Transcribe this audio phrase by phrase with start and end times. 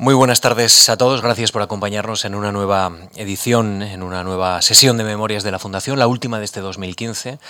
[0.00, 4.62] Muy buenas tardes a todos, gracias por acompañarnos en una nueva edición, en una nueva
[4.62, 7.40] sesión de Memorias de la Fundación, la última de este 2015.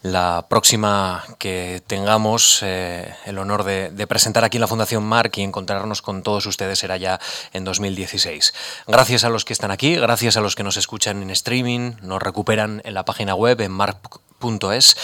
[0.00, 5.42] La próxima que tengamos eh, el honor de, presentar aquí en la Fundación Marc y
[5.42, 7.20] encontrarnos con todos ustedes será ya
[7.52, 8.54] en 2016.
[8.86, 12.22] Gracias a los que están aquí, gracias a los que nos escuchan en streaming, nos
[12.22, 14.96] recuperan en la página web en marc.es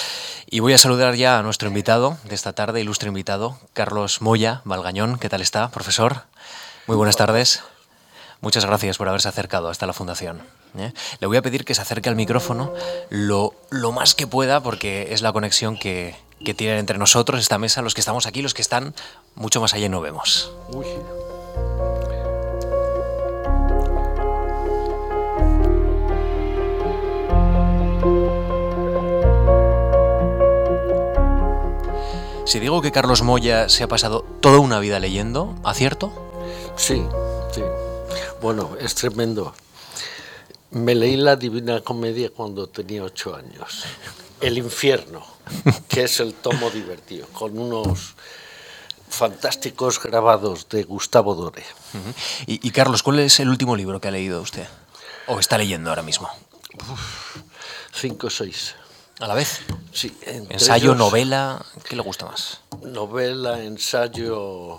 [0.46, 4.62] y voy a saludar ya a nuestro invitado de esta tarde, ilustre invitado, Carlos Moya
[4.64, 5.18] Valgañón.
[5.18, 6.24] ¿Qué tal está, profesor?
[6.86, 7.62] Muy buenas tardes.
[8.40, 10.42] Muchas gracias por haberse acercado hasta la Fundación.
[10.78, 10.92] ¿eh?
[11.20, 12.72] Le voy a pedir que se acerque al micrófono
[13.10, 17.58] lo, lo más que pueda porque es la conexión que, que, tienen entre nosotros, esta
[17.58, 18.94] mesa, los que estamos aquí, los que están
[19.34, 20.52] mucho más allá y no vemos.
[32.46, 36.29] Si digo que Carlos Moya se ha pasado toda una vida leyendo, ¿acierto?
[36.80, 37.06] Sí,
[37.52, 37.62] sí.
[38.40, 39.54] Bueno, es tremendo.
[40.70, 43.84] Me leí la Divina Comedia cuando tenía ocho años.
[44.40, 45.22] El infierno,
[45.88, 48.14] que es el tomo divertido, con unos
[49.10, 51.64] fantásticos grabados de Gustavo Dore.
[52.46, 54.66] y, Carlos, ¿cuál es el último libro que ha leído usted?
[55.26, 56.30] ¿O está leyendo ahora mismo?
[57.92, 58.74] cinco o seis.
[59.18, 59.60] ¿A la vez?
[59.92, 60.16] Sí.
[60.22, 61.62] ¿Ensayo, novela?
[61.86, 62.60] ¿Qué le gusta más?
[62.82, 64.78] Novela, ensayo,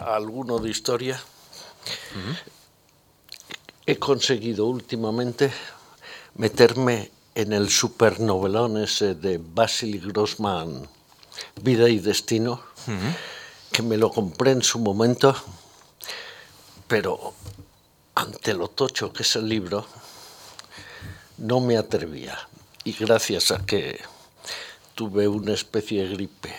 [0.00, 1.20] alguno de historia.
[3.86, 5.52] He conseguido últimamente
[6.34, 10.88] meterme en el supernovelón ese de Basil Grossman,
[11.62, 12.62] Vida y Destino,
[13.70, 15.36] que me lo compré en su momento,
[16.88, 17.34] pero
[18.14, 19.86] ante lo tocho que es el libro,
[21.38, 22.38] no me atrevía.
[22.84, 24.00] Y gracias a que
[24.94, 26.54] tuve una especie de gripe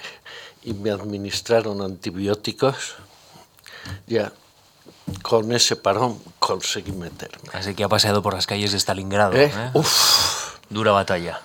[0.67, 2.95] y me administraron antibióticos,
[4.05, 4.33] ya
[5.21, 7.49] con ese parón conseguí meterme.
[7.53, 9.31] Así que ha paseado por las calles de Stalingrado.
[9.31, 9.49] ¿Eh?
[9.55, 9.81] ¿eh?
[10.69, 11.39] Dura batalla.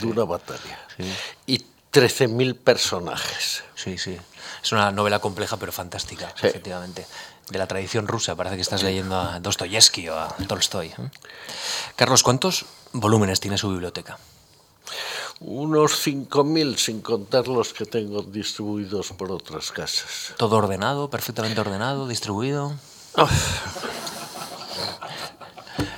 [0.00, 0.80] Dura batalla.
[1.46, 3.62] Y 13.000 personajes.
[3.76, 4.18] Sí, sí.
[4.60, 7.06] Es una novela compleja pero fantástica, efectivamente.
[7.48, 10.88] De la tradición rusa, parece que estás leyendo a Dostoyevsky o a Tolstoy.
[10.88, 11.10] ¿eh?
[11.94, 14.18] Carlos, ¿cuántos volúmenes tiene su biblioteca?
[15.40, 20.32] Unos 5.000 sin contar los que tengo distribuidos por otras casas.
[20.38, 22.74] ¿Todo ordenado, perfectamente ordenado, distribuido?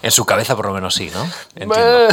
[0.03, 1.22] En su cabeza por lo menos sí, ¿no?
[1.54, 2.09] Entiendo.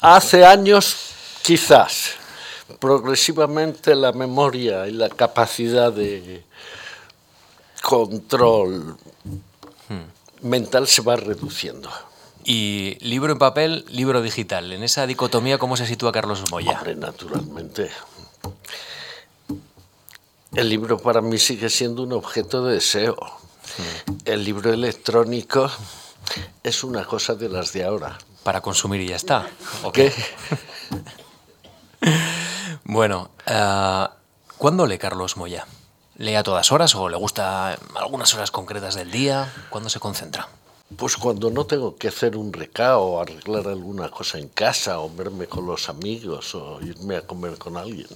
[0.00, 0.96] hace años,
[1.42, 2.12] quizás,
[2.78, 6.44] progresivamente la memoria y la capacidad de
[7.82, 8.96] control
[9.88, 10.48] hmm.
[10.48, 11.90] mental se va reduciendo.
[12.44, 14.70] Y libro en papel, libro digital.
[14.72, 16.78] En esa dicotomía, ¿cómo se sitúa Carlos Moya?
[16.78, 17.90] Hombre, naturalmente.
[20.52, 23.16] El libro para mí sigue siendo un objeto de deseo.
[24.26, 25.70] El libro electrónico
[26.62, 28.18] es una cosa de las de ahora.
[28.42, 29.48] Para consumir y ya está.
[29.82, 30.12] ¿O qué?
[32.84, 34.06] bueno, uh,
[34.58, 35.66] ¿cuándo lee Carlos Moya?
[36.18, 39.50] ¿Lee a todas horas o le gusta algunas horas concretas del día?
[39.70, 40.46] ¿Cuándo se concentra?
[40.96, 45.10] Pues cuando no tengo que hacer un recao o arreglar alguna cosa en casa o
[45.10, 48.08] verme con los amigos o irme a comer con alguien.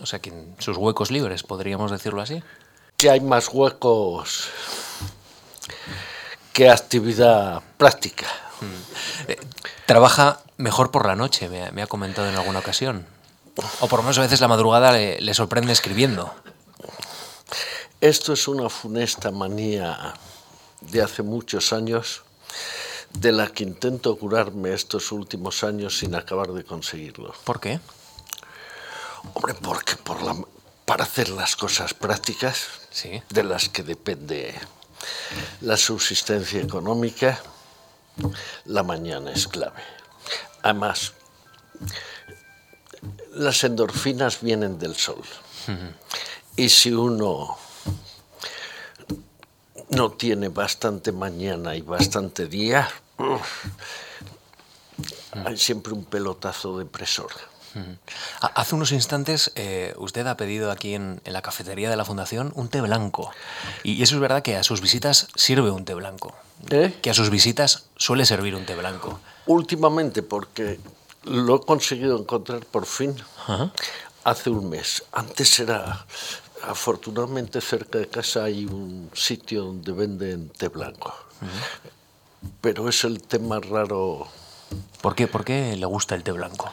[0.00, 2.42] O sea, que en sus huecos libres, podríamos decirlo así.
[2.96, 4.48] Que hay más huecos
[6.52, 8.26] que actividad práctica.
[8.60, 9.30] Mm.
[9.30, 9.38] Eh,
[9.86, 13.06] trabaja mejor por la noche, me, ha comentado en alguna ocasión.
[13.80, 16.32] O por lo menos a veces la madrugada le sorprende escribiendo.
[18.00, 20.14] Esto es una funesta manía
[20.80, 22.22] de hace muchos años,
[23.12, 27.34] de la que intento curarme estos últimos años sin acabar de conseguirlo.
[27.44, 27.80] ¿Por qué?
[29.34, 30.36] Hombre, porque por la,
[30.84, 33.22] para hacer las cosas prácticas, ¿Sí?
[33.28, 34.54] de las que depende
[35.60, 37.40] la subsistencia económica,
[38.64, 39.82] la mañana es clave.
[40.62, 41.12] Además,
[43.34, 45.22] las endorfinas vienen del sol.
[46.56, 47.56] Y si uno
[49.90, 52.88] no tiene bastante mañana y bastante día,
[55.44, 57.30] hay siempre un pelotazo depresor.
[58.40, 62.68] Hace unos instantes eh, usted ha pedido aquí en, la cafetería de la Fundación un
[62.68, 63.30] té blanco.
[63.84, 66.34] Y eso es verdad que a sus visitas sirve un té blanco.
[66.70, 66.98] ¿Eh?
[67.00, 69.20] Que a sus visitas suele servir un té blanco.
[69.46, 70.80] Últimamente, porque
[71.24, 73.14] lo he conseguido encontrar por fin
[74.24, 75.04] hace un mes.
[75.12, 76.06] Antes era
[76.62, 81.14] afortunadamente cerca de casa hay un sitio donde venden té blanco.
[82.60, 84.28] Pero es el té más raro.
[85.00, 85.26] ¿Por qué?
[85.26, 86.72] ¿Por qué le gusta el té blanco?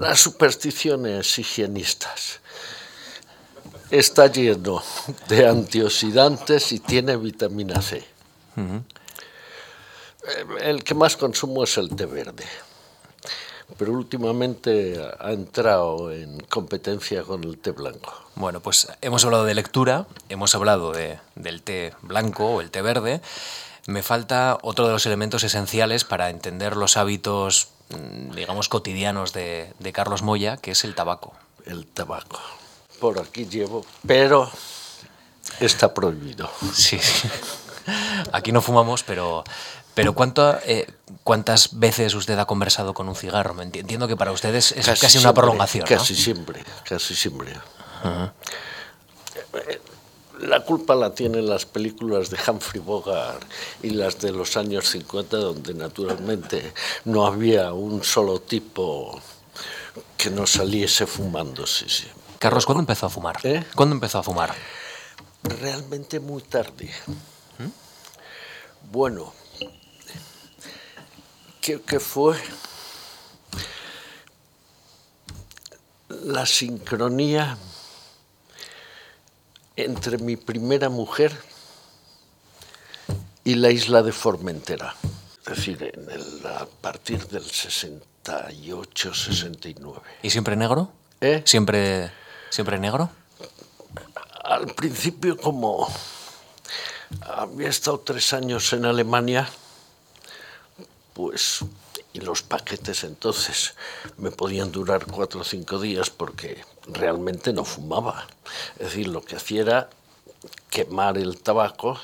[0.00, 2.40] las supersticiones higienistas.
[3.90, 4.82] Está lleno
[5.28, 8.02] de antioxidantes y tiene vitamina C.
[10.62, 12.46] El que más consumo es el té verde
[13.78, 18.14] pero últimamente ha entrado en competencia con el té blanco.
[18.34, 22.82] Bueno, pues hemos hablado de lectura, hemos hablado de, del té blanco o el té
[22.82, 23.20] verde.
[23.86, 29.72] Me falta otro de los elementos esenciales para entender los hábitos, mm, digamos, cotidianos de,
[29.78, 31.32] de Carlos Moya, que es el tabaco.
[31.66, 32.40] El tabaco.
[33.00, 34.50] Por aquí llevo, pero
[35.60, 36.50] está prohibido.
[36.72, 37.28] Sí, sí.
[38.32, 39.44] Aquí no fumamos, pero,
[39.94, 40.86] pero ¿cuánto, eh,
[41.22, 43.60] ¿cuántas veces usted ha conversado con un cigarro?
[43.60, 45.86] Entiendo que para ustedes es casi, una prolongación.
[45.86, 47.52] Casi siempre, casi siempre.
[50.40, 53.42] La culpa la tienen las películas de Humphrey Bogart
[53.82, 56.72] y las de los años 50, donde naturalmente
[57.04, 59.20] no había un solo tipo
[60.16, 61.66] que no saliese fumando.
[61.66, 62.06] Sí, sí.
[62.38, 63.36] Carlos, ¿cuándo empezó a fumar?
[63.44, 63.64] ¿Eh?
[63.76, 64.52] ¿Cuándo empezó a fumar?
[65.44, 66.90] Realmente muy tarde.
[67.58, 68.90] ¿Mm?
[68.90, 69.32] Bueno,
[71.62, 72.36] que, fue
[76.08, 77.56] la sincronía
[79.76, 81.32] entre mi primera mujer
[83.44, 84.96] y la isla de Formentera.
[85.46, 85.92] Es decir,
[86.44, 90.00] a partir del 68, 69.
[90.22, 90.92] ¿Y siempre negro?
[91.20, 91.42] ¿Eh?
[91.44, 92.10] ¿Siempre,
[92.50, 93.08] ¿Siempre negro?
[94.42, 95.88] Al principio, como
[97.20, 99.48] había estado tres años en Alemania,
[101.12, 101.64] pues
[102.12, 103.74] y los paquetes entonces
[104.18, 108.26] me podían durar cuatro o cinco días porque realmente no fumaba.
[108.78, 109.90] Es decir, lo que hacía era
[110.68, 111.98] quemar el tabaco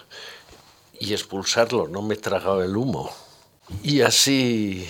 [0.99, 3.11] y expulsarlo, no me tragaba el humo.
[3.83, 4.89] Y así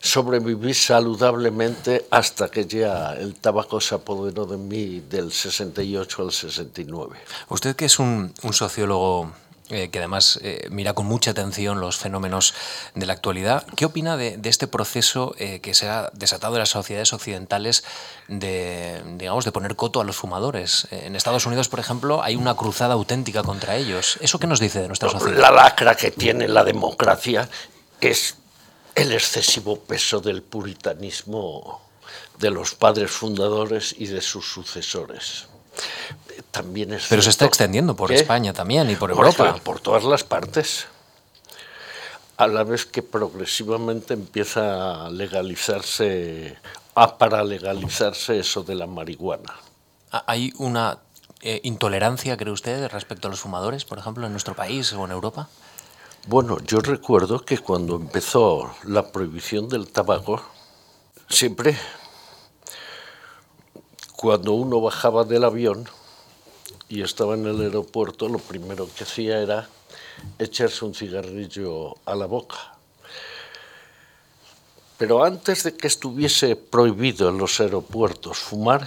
[0.00, 7.16] sobreviví saludablemente hasta que ya el tabaco se apoderó de mí del 68 al 69.
[7.48, 9.32] Usted que es un, un sociólogo
[9.74, 12.54] eh, que además eh, mira con mucha atención los fenómenos
[12.94, 13.66] de la actualidad.
[13.76, 17.82] ¿Qué opina de, este proceso eh, que se ha desatado en las sociedades occidentales
[18.28, 20.86] de, digamos, de poner coto a los fumadores?
[20.90, 24.16] en Estados Unidos, por ejemplo, hay una cruzada auténtica contra ellos.
[24.20, 25.38] ¿Eso qué nos dice de nuestra sociedad?
[25.38, 27.48] La lacra que tiene la democracia
[28.00, 28.36] es
[28.94, 31.82] el excesivo peso del puritanismo
[32.38, 35.48] de los padres fundadores y de sus sucesores
[36.50, 39.56] también es Pero se está extendiendo por España también y por Europa.
[39.62, 40.86] Por, todas las partes.
[42.36, 46.56] A la vez que progresivamente empieza a legalizarse,
[46.94, 49.54] a paralegalizarse eso de la marihuana.
[50.10, 50.98] Ah, ¿Hay una
[51.42, 55.12] eh, intolerancia, cree usted, respecto a los fumadores, por ejemplo, en nuestro país o en
[55.12, 55.48] Europa?
[56.26, 60.42] Bueno, yo recuerdo que cuando empezó la prohibición del tabaco,
[61.28, 61.76] siempre
[64.16, 65.88] cuando uno bajaba del avión,
[66.88, 69.68] y estaba en el aeropuerto, lo primero que hacía era
[70.38, 72.56] echarse un cigarrillo a la boca.
[74.96, 78.86] Pero antes de que estuviese prohibido en los aeropuertos fumar,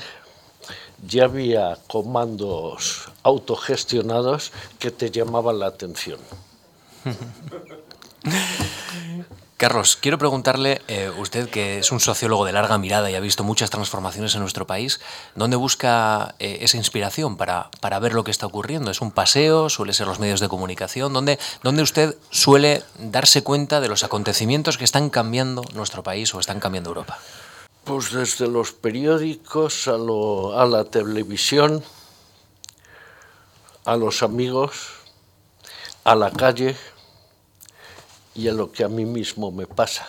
[1.06, 6.20] ya había comandos autogestionados que te llamaban la atención.
[9.58, 13.44] Carlos, quiero preguntarle, eh, usted que es un sociólogo de larga mirada y ha visto
[13.44, 15.00] muchas transformaciones en nuestro país,
[15.34, 18.92] ¿dónde busca eh, esa inspiración para, para, ver lo que está ocurriendo?
[18.92, 19.70] ¿Es un paseo?
[19.70, 21.12] ¿Suele ser los medios de comunicación?
[21.12, 26.40] ¿Dónde, ¿Dónde usted suele darse cuenta de los acontecimientos que están cambiando nuestro país o
[26.40, 27.18] están cambiando Europa?
[27.84, 31.84] Pues desde los periódicos a, lo, a la televisión,
[33.86, 34.90] a los amigos,
[36.04, 36.76] a la calle
[38.38, 40.08] y a lo que a mí mismo me pasa.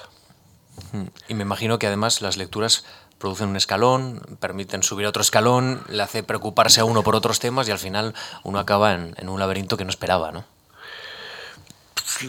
[1.26, 2.84] Y me imagino que además las lecturas
[3.18, 7.40] producen un escalón, permiten subir a otro escalón, le hace preocuparse a uno por otros
[7.40, 10.44] temas y al final uno acaba en, un laberinto que no esperaba, ¿no?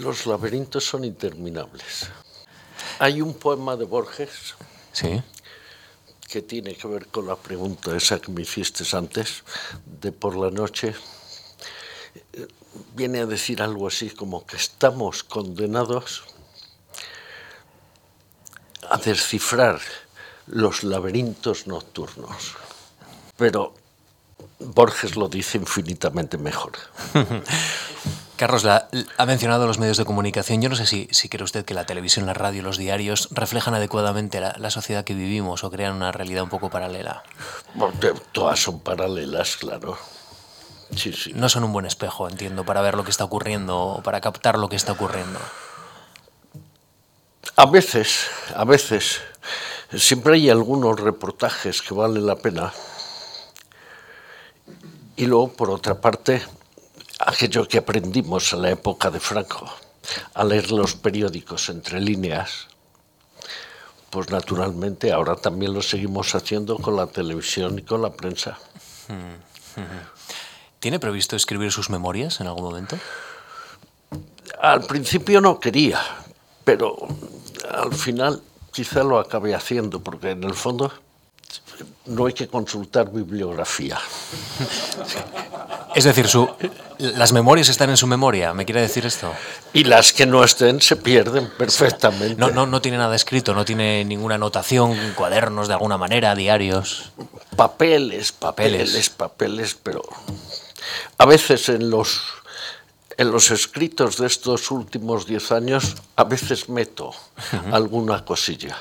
[0.01, 2.10] Los laberintos son interminables.
[3.00, 4.56] Hay un poema de Borges
[4.91, 5.22] ¿Sí?
[6.27, 9.44] que tiene que ver con la pregunta esa que me hiciste antes,
[9.86, 10.96] de por la noche
[12.95, 16.24] viene a decir algo así como que estamos condenados
[18.89, 19.79] a descifrar
[20.48, 22.55] los laberintos nocturnos.
[23.38, 23.74] Pero
[24.59, 26.74] Borges lo dice infinitamente mejor.
[28.36, 30.62] Carlos ha mencionado los medios de comunicación.
[30.62, 33.74] Yo no sé si, si cree usted que la televisión, la radio, los diarios reflejan
[33.74, 37.24] adecuadamente la, la sociedad que vivimos o crean una realidad un poco paralela.
[38.31, 39.98] todas son paralelas, claro.
[41.36, 44.58] No son un buen espejo, entiendo, para ver lo que está ocurriendo o para captar
[44.58, 45.39] lo que está ocurriendo.
[47.55, 49.22] A veces, a veces
[49.98, 52.72] Siempre hay algunos reportajes que valen la pena.
[55.15, 56.43] Y luego, por otra parte,
[57.17, 59.67] aquello que aprendimos en la época de Franco,
[60.36, 62.67] a leer los periódicos entre líneas,
[64.12, 68.60] pues naturalmente ahora también lo seguimos haciendo con la televisión y con la prensa.
[70.79, 72.98] ¿Tiene previsto escribir sus memorias en algún momento?
[74.62, 76.00] Al principio no quería,
[76.63, 76.95] pero
[77.69, 80.91] al final quizá lo acabe haciendo, porque en el fondo
[82.05, 84.00] no hay que consultar bibliografía.
[85.95, 86.50] Es decir, su,
[86.98, 89.33] las memorias están en su memoria, ¿me quiere decir esto?
[89.74, 92.36] Y las que no estén se pierden perfectamente.
[92.36, 97.12] No, no, no tiene nada escrito, no tiene ninguna anotación, cuadernos de alguna manera, diarios.
[97.55, 100.01] Papeles, papeles, papeles, papeles pero
[101.17, 102.22] a veces en los
[103.17, 107.13] en los escritos de estos últimos diez años, a veces meto
[107.69, 108.77] alguna cosilla.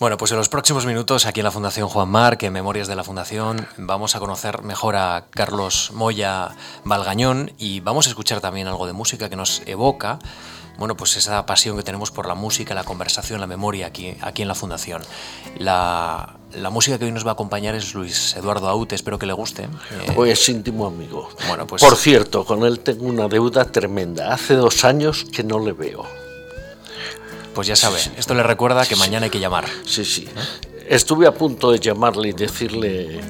[0.00, 2.96] Bueno, pues en los próximos minutos aquí en la Fundación Juan Marc, en Memorias de
[2.96, 8.66] la Fundación, vamos a conocer mejor a Carlos Moya Valgañón y vamos a escuchar también
[8.66, 10.18] algo de música que nos evoca
[10.78, 14.42] bueno, pues esa pasión que tenemos por la música, la conversación, la memoria aquí, aquí
[14.42, 15.02] en la Fundación.
[15.58, 16.36] La,
[16.70, 19.68] música que hoy nos va a acompañar es Luis Eduardo Aute, espero que le guste.
[20.16, 21.28] Hoy es íntimo amigo.
[21.48, 21.82] Bueno, pues...
[21.82, 24.32] Por cierto, con él tengo una deuda tremenda.
[24.32, 26.04] Hace dos años que no le veo.
[27.54, 29.66] Pues ya sabe, esto le recuerda que mañana hay que llamar.
[29.86, 30.28] Sí, sí.
[30.88, 33.20] Estuve a punto de llamarle y decirle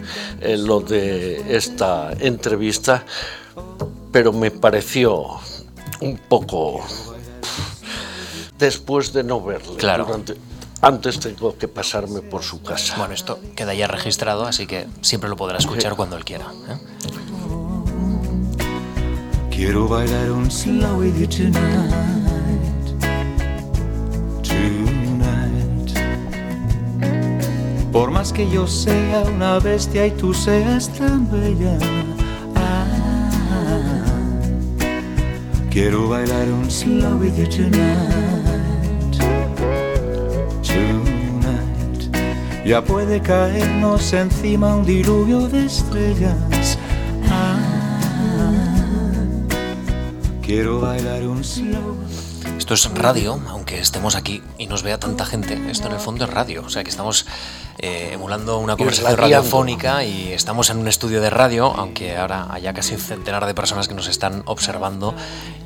[0.41, 3.05] eh, lo de esta entrevista,
[4.11, 5.41] pero me pareció
[6.01, 6.83] un poco
[8.59, 9.77] después de no verle.
[9.77, 10.07] Claro.
[10.81, 12.97] antes tengo que pasarme por su casa.
[12.97, 16.47] Bueno, esto queda ya registrado, así que siempre lo podrá escuchar cuando él quiera.
[16.69, 16.79] ¿eh?
[19.51, 21.95] Quiero bailar un slow with you tonight.
[24.43, 25.95] Tonight.
[27.93, 31.79] Por más que yo sea una bestia y tú seas tan bella.
[32.57, 33.31] Ah,
[35.71, 38.34] quiero bailar un slow with you tonight.
[42.65, 46.79] Ya puede caernos encima un diluvio de estrellas.
[47.31, 47.59] Ah,
[50.41, 51.99] quiero bailar un slow.
[52.57, 55.61] Esto es radio, aunque estemos aquí y nos vea tanta gente.
[55.71, 57.27] Esto en el fondo es radio, o sea que estamos
[57.85, 62.73] eh, emulando una conversación radiofónica y estamos en un estudio de radio, aunque ahora haya
[62.73, 65.15] casi un centenar de personas que nos están observando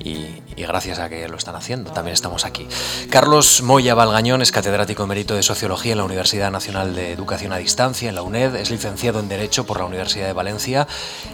[0.00, 2.66] y, gracias a que lo están haciendo, también estamos aquí.
[3.08, 7.58] Carlos Moya Valgañón es catedrático emérito de Sociología en la Universidad Nacional de Educación a
[7.58, 10.88] Distancia, en la UNED, es licenciado en Derecho por la Universidad de Valencia.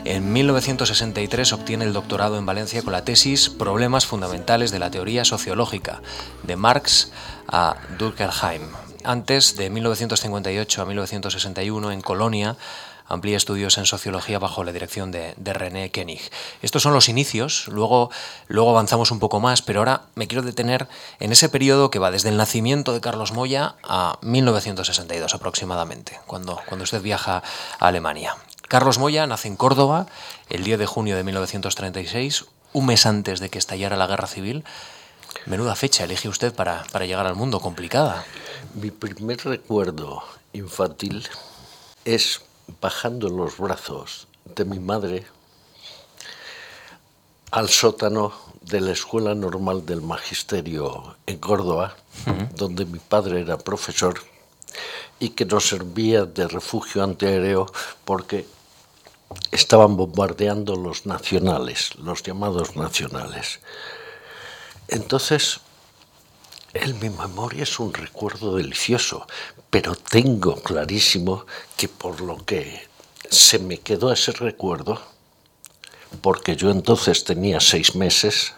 [0.05, 5.25] En 1963 obtiene el doctorado en Valencia con la tesis Problemas fundamentales de la teoría
[5.25, 6.03] sociológica,
[6.43, 7.11] de Marx
[7.49, 8.84] a Durkheim.
[9.05, 12.57] Antes, de 1958 a 1961, en Colonia,
[13.07, 16.31] amplía estudios en sociología bajo la dirección de, René Koenig.
[16.63, 18.11] Estos son los inicios, luego,
[18.49, 20.89] luego avanzamos un poco más, pero ahora me quiero detener
[21.21, 26.59] en ese periodo que va desde el nacimiento de Carlos Moya a 1962 aproximadamente, cuando,
[26.67, 27.43] cuando usted viaja
[27.79, 28.37] a Alemania.
[28.69, 30.07] Carlos Moya nace en Córdoba
[30.49, 34.65] el 10 de junio de 1936, un mes antes de que estallara la guerra civil.
[35.47, 38.25] Menuda fecha elige usted para, para llegar al mundo, complicada.
[38.75, 40.23] Mi primer recuerdo
[40.53, 41.29] infantil
[42.05, 42.41] es
[42.81, 45.27] bajando los brazos de mi madre
[47.51, 51.97] al sótano de la Escuela Normal del Magisterio en Córdoba,
[52.57, 54.21] donde mi padre era profesor
[55.21, 57.67] y que nos servía de refugio antiaéreo
[58.05, 58.47] porque
[59.51, 63.61] estaban bombardeando los nacionales, los llamados nacionales.
[64.95, 65.59] Entonces,
[66.73, 69.27] en mi memoria es un recuerdo delicioso,
[69.69, 71.47] pero tengo clarísimo
[71.77, 72.81] que por lo que
[73.29, 75.03] se me quedó ese recuerdo,
[76.21, 78.55] porque yo entonces tenía seis meses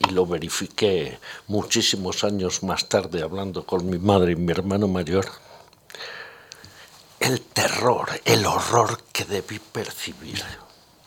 [0.00, 5.30] y lo verifiqué muchísimos años más tarde hablando con mi madre y mi hermano mayor,
[7.20, 10.44] el terror, el horror que debí percibir.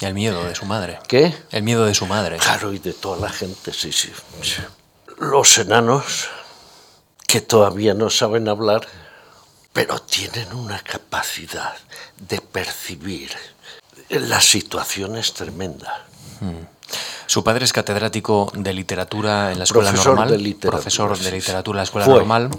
[0.01, 0.99] Y el miedo de su madre.
[1.07, 1.33] ¿Qué?
[1.51, 2.37] El miedo de su madre.
[2.37, 4.11] Claro, y de toda la gente, sí, sí
[5.21, 6.29] los enanos
[7.27, 8.87] que todavía no saben hablar,
[9.71, 11.75] pero tienen una capacidad
[12.17, 13.31] de percibir
[14.09, 16.05] las situaciones tremenda.
[16.39, 16.65] Hmm.
[17.27, 21.83] Su padre es catedrático de literatura en la escuela normal, profesor de literatura en la
[21.83, 22.49] escuela normal.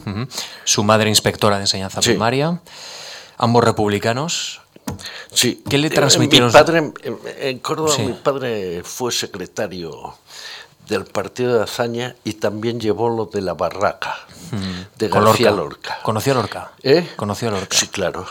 [0.65, 2.61] Su madre inspectora de enseñanza primaria.
[3.37, 4.62] Ambos republicanos.
[5.33, 5.63] Sí.
[5.69, 6.49] ¿Qué le transmitieron?
[6.49, 6.93] Mi padre,
[7.41, 10.17] en Córdoba, mi padre fue secretario
[10.89, 14.27] del partido de hazaña y también llevó lo de la barraca
[14.99, 15.99] de García Lorca.
[16.03, 16.73] ¿Conoció a Lorca?
[16.83, 17.09] ¿Eh?
[17.17, 17.77] ¿Conoció a Lorca?
[17.77, 18.27] Sí, claro.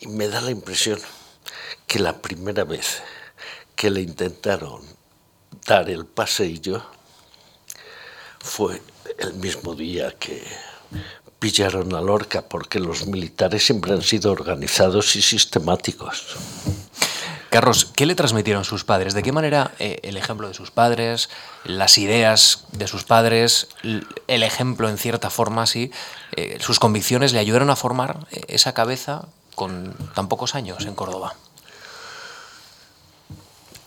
[0.00, 0.98] Y me da la impresión
[1.86, 3.02] que la primera vez
[3.76, 4.82] que le intentaron
[5.66, 6.82] dar el paseillo
[8.40, 8.82] fue
[9.18, 10.42] el mismo día que
[11.44, 16.38] pillaron a Lorca, porque los militares siempre han sido organizados y sistemáticos.
[17.50, 19.12] Carlos, ¿qué le transmitieron sus padres?
[19.12, 21.28] ¿De qué manera eh, el ejemplo de sus padres,
[21.64, 25.90] las ideas de sus padres, el ejemplo en cierta forma, sí,
[26.34, 30.94] eh, sus convicciones le ayudaron a formar eh, esa cabeza con tan pocos años en
[30.94, 31.34] Córdoba?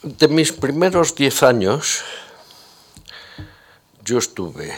[0.04, 2.04] De mis primeros diez años,
[4.06, 4.78] yo estuve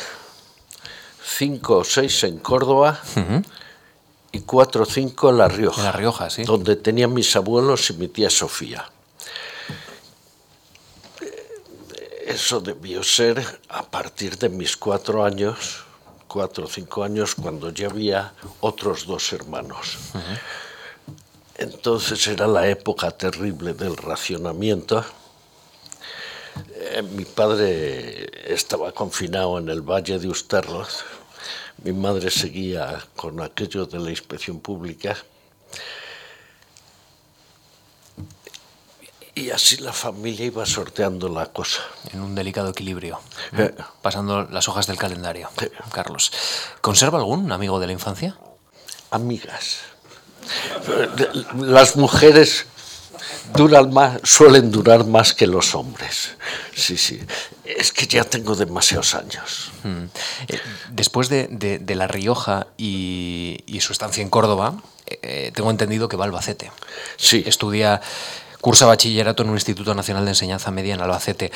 [1.37, 2.99] cinco o seis en Córdoba
[4.31, 5.79] y cuatro o cinco en La Rioja.
[5.79, 6.43] En La Rioja, sí.
[6.43, 8.89] Donde tenía mis abuelos y mi tía Sofía.
[12.25, 15.83] Eso debió ser a partir de mis cuatro años,
[16.27, 19.97] cuatro o cinco años, cuando ya había otros dos hermanos.
[21.55, 25.03] Entonces era la época terrible del racionamiento.
[26.75, 31.03] Eh, mi padre estaba confinado en el Valle de Usterlos
[31.83, 35.15] mi madre seguía con aquello de la inspección pública.
[39.35, 41.81] Y así la familia iba sorteando la cosa.
[42.11, 43.21] En un delicado equilibrio,
[43.57, 43.73] eh.
[44.01, 45.49] pasando las hojas del calendario.
[45.93, 46.31] Carlos,
[46.81, 48.35] ¿conserva algún amigo de la infancia?
[49.11, 49.77] Amigas.
[51.55, 52.65] Las mujeres
[53.53, 56.35] duran más, suelen durar más que los hombres.
[56.75, 57.19] Sí, sí.
[57.65, 59.71] Es que ya tengo demasiados años.
[59.83, 60.05] Hmm.
[60.47, 60.59] Eh,
[60.91, 66.27] después de, La Rioja y, su estancia en Córdoba, eh, tengo entendido que va a
[66.27, 66.71] Albacete.
[67.17, 67.43] Sí.
[67.45, 68.01] Estudia
[68.61, 71.51] cursa bachillerato en un Instituto Nacional de Enseñanza Media en Albacete.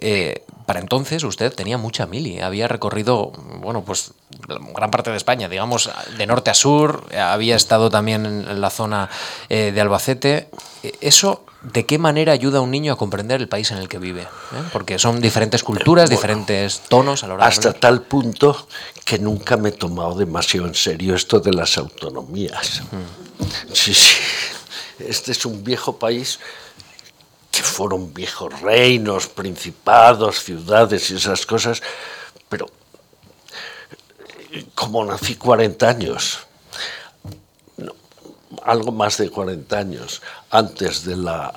[0.00, 4.12] Eh, para entonces usted tenía mucha mili, había recorrido, bueno, pues
[4.48, 9.08] gran parte de España, digamos, de norte a sur, había estado también en la zona
[9.48, 10.48] eh, de Albacete.
[10.82, 13.88] Eh, ¿Eso de qué manera ayuda a un niño a comprender el país en el
[13.88, 14.26] que vive?
[14.72, 18.66] Porque son diferentes culturas, diferentes tonos a la hora Hasta tal punto
[19.04, 22.82] que nunca me he tomado demasiado en serio esto de las autonomías.
[22.90, 23.72] Mm.
[23.72, 24.16] Sí, sí.
[24.98, 26.40] Este es un viejo país
[27.56, 31.82] que fueron viejos reinos, principados, ciudades y esas cosas,
[32.48, 32.66] pero
[34.74, 36.40] como nací 40 años,
[38.62, 41.54] algo más de 40 años antes de, la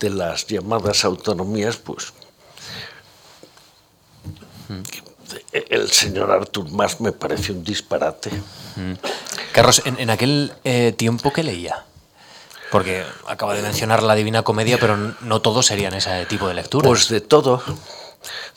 [0.00, 2.12] de las llamadas autonomías, pues
[5.52, 8.30] el señor Artur Mas me parece un disparate.
[9.52, 11.84] Carlos, en, aquel eh, tiempo, ¿qué leía?
[12.76, 16.86] Porque acaba de mencionar la Divina Comedia, pero no todos serían ese tipo de lecturas.
[16.86, 17.62] Pues de todo,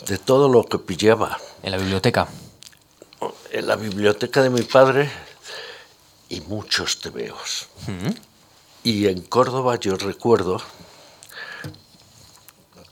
[0.08, 1.40] de todo lo que pillaba.
[1.64, 2.28] ¿En la biblioteca?
[3.50, 5.10] En la biblioteca de mi padre
[6.28, 7.68] y muchos tebeos.
[7.88, 8.10] Mm.
[8.84, 10.62] Y en Córdoba yo recuerdo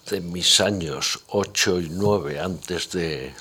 [0.10, 3.34] de mis años 8 y 9 antes de...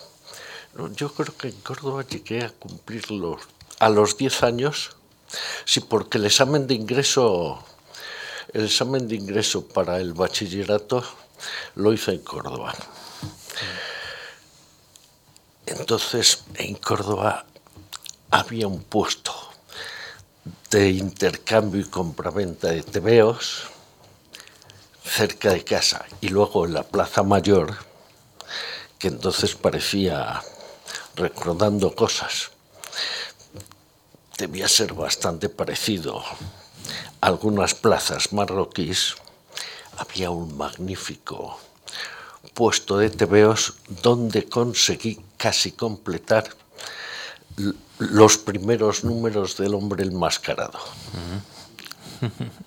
[0.97, 3.43] Yo creo que en Córdoba llegué a cumplirlos
[3.79, 4.97] a los 10 años
[5.65, 7.65] Sí, porque el examen de ingreso,
[8.53, 11.05] el examen de ingreso para el bachillerato
[11.75, 12.75] lo hice en Córdoba.
[15.67, 17.45] Entonces, en Córdoba
[18.31, 19.33] había un puesto
[20.71, 23.65] de intercambio y compraventa de tebeos
[25.05, 27.77] cerca de casa y luego en la Plaza Mayor,
[28.99, 30.43] que entonces parecía
[31.17, 32.51] recordando cosas
[34.37, 36.23] debía ser bastante parecido.
[37.21, 39.17] Algunas plazas marroquíes
[39.99, 41.59] había un magnífico
[42.55, 46.49] puesto de tebeos donde conseguí casi completar
[47.99, 50.79] los primeros números del hombre enmascarado.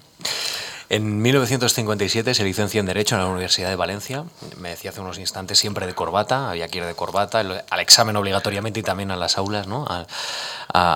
[0.91, 4.23] En 1957 se licenció en Derecho en la Universidad de Valencia.
[4.57, 8.15] Me decía hace unos instantes siempre de corbata, había que ir de corbata, al examen
[8.15, 9.85] obligatoriamente y también a las aulas, ¿no?
[9.87, 10.07] A,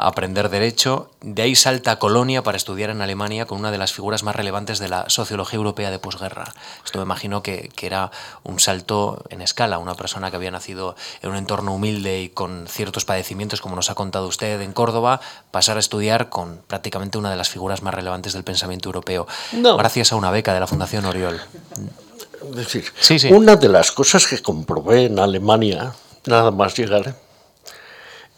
[0.07, 1.11] aprender Derecho.
[1.21, 4.35] De ahí salta a Colonia para estudiar en Alemania con una de las figuras más
[4.35, 6.53] relevantes de la sociología europea de posguerra.
[6.83, 8.09] Esto me imagino que, que era
[8.43, 9.77] un salto en escala.
[9.77, 13.91] Una persona que había nacido en un entorno humilde y con ciertos padecimientos, como nos
[13.91, 15.21] ha contado usted en Córdoba,
[15.53, 19.27] pasar a estudiar con prácticamente una de las figuras más relevantes del pensamiento europeo.
[19.51, 21.39] No gracias a una beca de la Fundación Oriol.
[22.49, 25.93] Es decir, una de las cosas que comprobé en Alemania,
[26.25, 27.15] nada más llegar,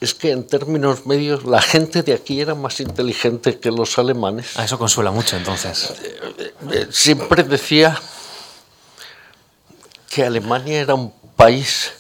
[0.01, 4.59] es que en términos medios la gente de aquí era más inteligente que los alemanes.
[4.59, 5.93] A eso consuela mucho entonces.
[6.03, 7.97] Eh, eh, siempre decía
[10.09, 11.93] que Alemania era un país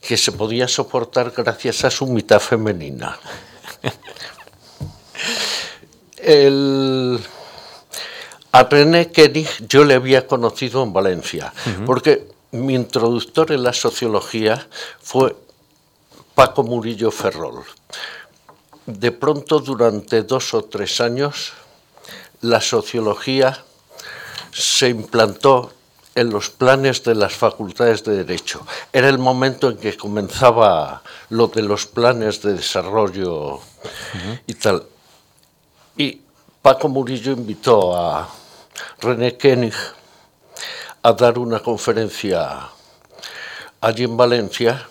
[0.00, 3.18] que se podía soportar gracias a su mitad femenina.
[6.28, 7.18] El,
[8.52, 11.54] a René Kennig yo le había conocido en Valencia,
[11.86, 14.68] porque mi introductor en la sociología
[15.00, 15.34] fue
[16.34, 17.64] Paco Murillo Ferrol.
[18.84, 21.54] De pronto, durante dos o tres años,
[22.42, 23.64] la sociología
[24.52, 25.72] se implantó
[26.14, 28.66] en los planes de las facultades de Derecho.
[28.92, 33.60] Era el momento en que comenzaba lo de los planes de desarrollo
[34.46, 34.84] y tal.
[35.98, 36.22] Y
[36.62, 38.28] Paco Murillo invitó a
[39.00, 39.74] René Koenig
[41.02, 42.70] a dar una conferencia
[43.80, 44.88] allí en Valencia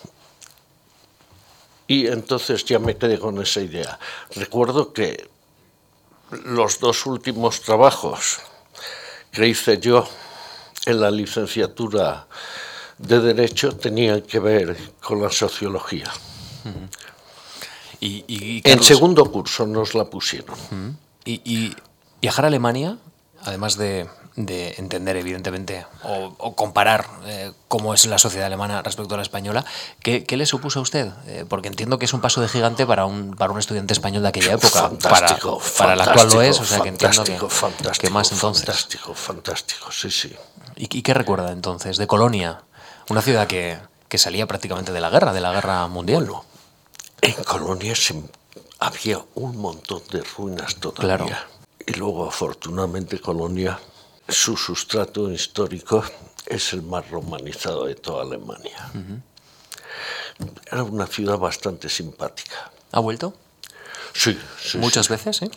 [1.86, 3.98] y entonces ya me quedé con esa idea.
[4.34, 5.30] Recuerdo que
[6.44, 8.40] los dos últimos trabajos
[9.32, 10.06] que hice yo
[10.84, 12.26] en la licenciatura
[12.98, 16.12] de Derecho tenían que ver con la sociología.
[18.00, 20.56] Y, en segundo curso nos la pusieron.
[21.24, 21.74] ¿Y,
[22.20, 22.96] viajar a Alemania,
[23.44, 29.22] además de, entender, evidentemente, o, comparar eh, cómo es la sociedad alemana respecto a la
[29.22, 29.64] española,
[30.02, 31.12] ¿qué, le supuso a usted?
[31.26, 34.22] Eh, porque entiendo que es un paso de gigante para un, para un estudiante español
[34.22, 34.80] de aquella época.
[34.80, 38.64] Fantástico, para, para el actual lo es, o sea que entiendo que, fantástico, más entonces.
[38.64, 40.34] Fantástico, fantástico, sí, sí.
[40.76, 42.62] ¿Y, qué recuerda entonces de Colonia?
[43.08, 43.78] Una ciudad que,
[44.16, 46.28] salía prácticamente de la guerra, de la guerra mundial.
[47.22, 47.94] En Colonia
[48.78, 51.46] había un montón de ruinas todavía.
[51.86, 53.78] Y luego, afortunadamente, Colonia,
[54.28, 56.04] su sustrato histórico
[56.46, 58.90] es el más romanizado de toda Alemania.
[60.70, 62.70] Era una ciudad bastante simpática.
[62.92, 63.34] ¿Ha vuelto?
[64.12, 64.78] Sí, sí.
[64.78, 65.42] ¿Muchas veces?
[65.42, 65.50] ¿eh?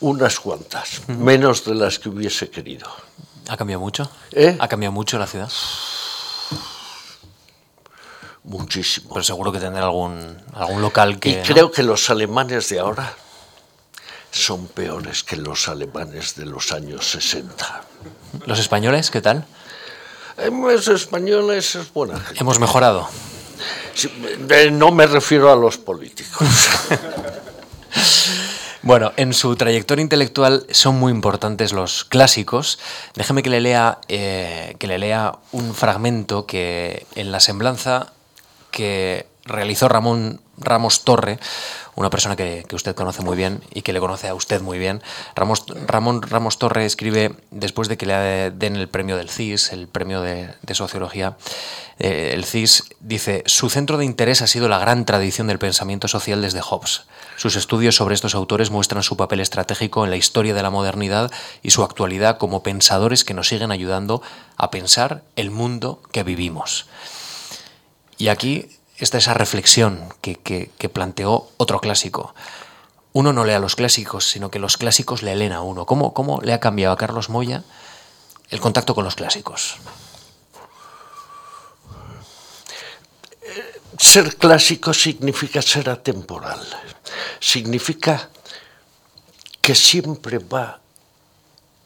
[0.00, 2.88] Unas cuantas, menos de las que hubiese querido.
[3.48, 4.10] ¿Ha cambiado mucho?
[4.32, 4.56] ¿Eh?
[4.58, 5.50] ¿Ha cambiado mucho la ciudad?
[8.44, 9.10] Muchísimo.
[9.12, 11.30] Pero seguro que tendrá algún, algún local que...
[11.30, 13.14] Y creo que los alemanes de ahora
[14.30, 17.82] son peores que los alemanes de los años 60.
[18.46, 19.44] ¿Los españoles qué tal?
[20.38, 23.08] Eh, los españoles es buena ¿Hemos mejorado?
[24.72, 26.48] no me refiero a los políticos.
[28.82, 32.78] Bueno, en su trayectoria intelectual son muy importantes los clásicos.
[33.14, 38.14] Déjeme que le lea, eh, que le lea un fragmento que en la semblanza
[38.70, 41.38] que realizó Ramón Ramos Torre,
[41.96, 45.02] una persona que, usted conoce muy bien y que le conoce a usted muy bien.
[45.34, 50.20] Ramón Ramos Torre escribe, después de que le den el premio del CIS, el premio
[50.20, 51.36] de, sociología,
[51.98, 56.08] eh, el CIS dice, su centro de interés ha sido la gran tradición del pensamiento
[56.08, 57.02] social desde Hobbes.
[57.36, 61.30] Sus estudios sobre estos autores muestran su papel estratégico en la historia de la modernidad
[61.62, 64.22] y su actualidad como pensadores que nos siguen ayudando
[64.56, 66.86] a pensar el mundo que vivimos.
[68.20, 72.34] Y aquí está esa reflexión que, planteó otro clásico.
[73.14, 75.86] Uno no lee a los clásicos, sino que los clásicos le leen a uno.
[75.86, 77.64] ¿Cómo, ¿Cómo le ha cambiado a Carlos Moya
[78.50, 79.76] el contacto con los clásicos?
[83.98, 86.60] Ser clásico significa ser atemporal
[87.40, 88.28] significa
[89.62, 90.80] que siempre va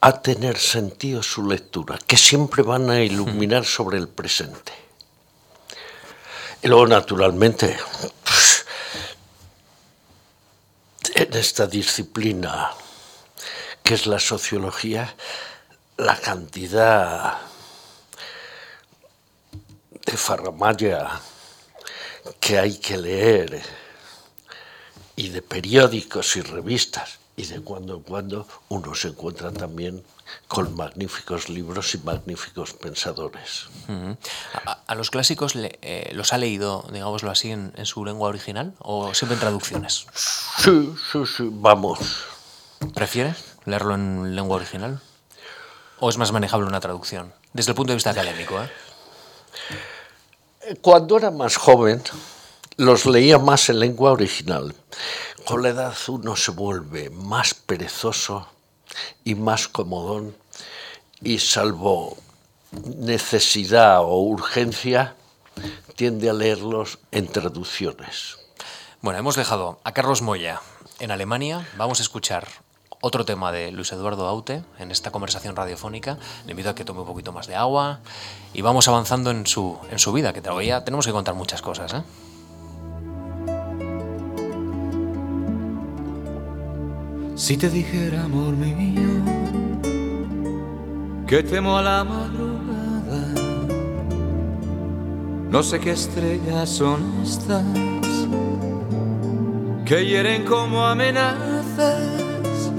[0.01, 4.84] a tener sentido su lectura, que siempre van a iluminar sobre el presente.
[6.65, 7.77] Y luego, naturalmente,
[11.15, 12.71] en esta disciplina
[13.83, 15.15] que es la sociología,
[15.99, 17.39] la cantidad
[20.07, 21.21] de farramaya
[22.41, 23.61] que hay que leer
[25.17, 27.19] y de periódicos y revistas.
[27.37, 30.03] Y de cuando en cuando uno se encuentra también
[30.49, 33.67] con magníficos libros y magníficos pensadores.
[34.87, 39.35] ¿A, los clásicos eh, los ha leído, digámoslo así, en, su lengua original o siempre
[39.35, 40.07] en traducciones?
[40.59, 41.99] Sí, sí, sí, vamos.
[42.95, 45.01] ¿Prefiere leerlo en lengua original?
[46.01, 47.33] ¿O es más manejable una traducción?
[47.53, 48.71] Desde el punto de vista académico, ¿eh?
[50.81, 52.03] Cuando era más joven,
[52.77, 54.75] los leía más en lengua original.
[55.45, 58.49] Con la edad uno se vuelve más perezoso
[59.25, 60.37] y más comodón
[61.23, 62.17] y salvo
[62.73, 65.15] necesidad o urgencia
[65.97, 68.39] tiende a leerlos en traducciones.
[69.01, 70.61] Bueno, hemos dejado a Carlos Moya
[70.99, 71.69] en Alemania.
[71.77, 72.49] Vamos a escuchar
[73.01, 76.19] otro tema de Luis Eduardo Aute en esta conversación radiofónica.
[76.47, 78.01] Le invito a que tome un poquito más de agua
[78.55, 81.93] y vamos avanzando en su, en su vida, que todavía tenemos que contar muchas cosas.
[81.93, 82.03] ¿eh?
[87.37, 89.11] Si te dijera, amor mío,
[91.27, 92.55] que temo a la madrugada,
[95.51, 97.65] No sé qué estrellas son estas
[99.85, 102.73] que hieren como amenazas,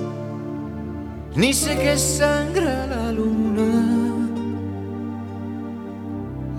[1.35, 4.25] ni sé qué sangra la luna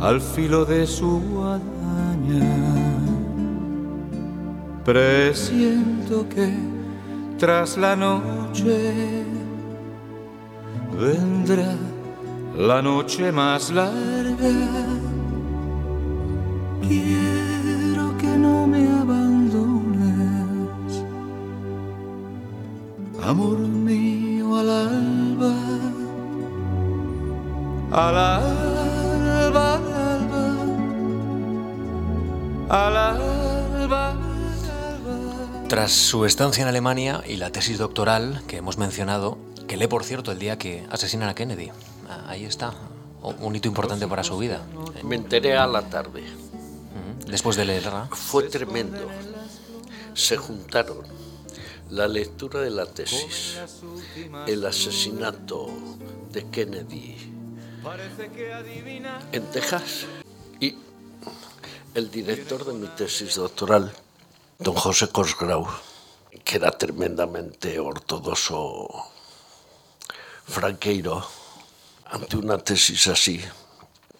[0.00, 2.56] al filo de su guadaña.
[4.84, 6.75] Presiento que
[7.38, 9.24] tras la noche
[10.98, 11.74] vendrá
[12.56, 14.54] la noche más larga.
[16.80, 20.24] Quiero que no me abandones,
[23.22, 25.54] amor mío al alba,
[27.92, 28.55] al alba,
[35.76, 39.36] Tras su estancia en Alemania y la tesis doctoral que hemos mencionado,
[39.68, 41.70] que lee por cierto el día que asesinan a Kennedy,
[42.28, 42.72] ahí está,
[43.20, 44.62] un hito importante para su vida.
[45.04, 46.24] Me enteré a la tarde.
[47.26, 48.08] Después de leerla.
[48.10, 49.06] Fue tremendo.
[50.14, 51.02] Se juntaron
[51.90, 53.58] la lectura de la tesis,
[54.46, 55.68] el asesinato
[56.32, 57.16] de Kennedy
[59.30, 60.06] en Texas
[60.58, 60.74] y
[61.94, 63.92] el director de mi tesis doctoral,
[64.58, 65.66] don José Cosgrau,
[66.44, 68.88] que era tremendamente ortodoxo
[70.46, 71.26] franqueiro,
[72.06, 73.42] ante una tesis así,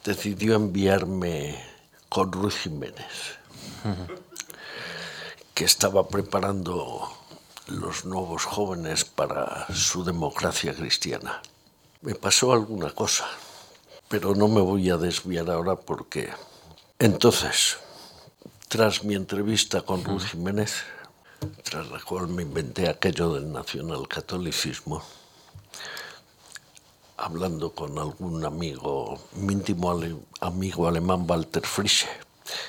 [0.05, 1.57] decidió enviarme
[2.09, 3.38] con Ruiz Jiménez,
[5.55, 7.11] que estaba preparando
[7.68, 11.40] los nuevos jóvenes para su democracia cristiana.
[12.03, 13.27] Me pasó alguna cosa,
[14.09, 16.31] pero no me voy a desviar ahora porque
[16.99, 17.77] entonces,
[18.68, 20.83] tras mi entrevista con Ruiz Jiménez,
[21.62, 25.02] tras la cual me inventé aquello del nacionalcatolicismo,
[27.16, 32.09] hablando con algún amigo, mi íntimo ale, amigo alemán Walter Frische,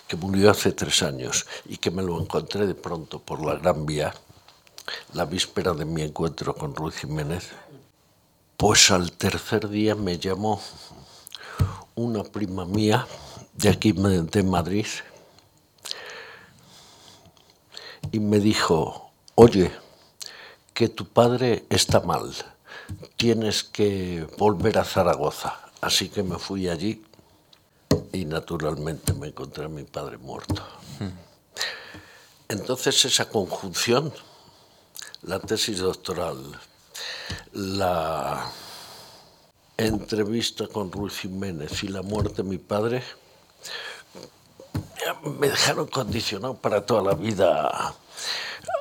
[0.08, 3.86] que murió hace tres años y que me lo encontré de pronto por la Gran
[3.88, 4.14] Vía,
[5.14, 7.50] la víspera de mi encuentro con Ruiz Jiménez,
[8.56, 10.62] pues al tercer día me llamó
[11.96, 13.08] una prima mía
[13.56, 14.86] de aquí de Madrid
[18.12, 19.72] y me dijo, oye,
[20.74, 22.34] que tu padre está mal
[23.16, 25.60] tienes que volver a Zaragoza.
[25.82, 27.04] Así que me fui allí
[28.12, 30.64] y naturalmente me encontré a mi padre muerto.
[32.50, 34.14] Entonces esa conjunción,
[35.24, 36.60] la tesis doctoral,
[37.54, 38.50] la
[39.76, 43.04] entrevista con Ruiz Jiménez y la muerte de mi padre,
[45.24, 47.96] me dejaron condicionado para toda la vida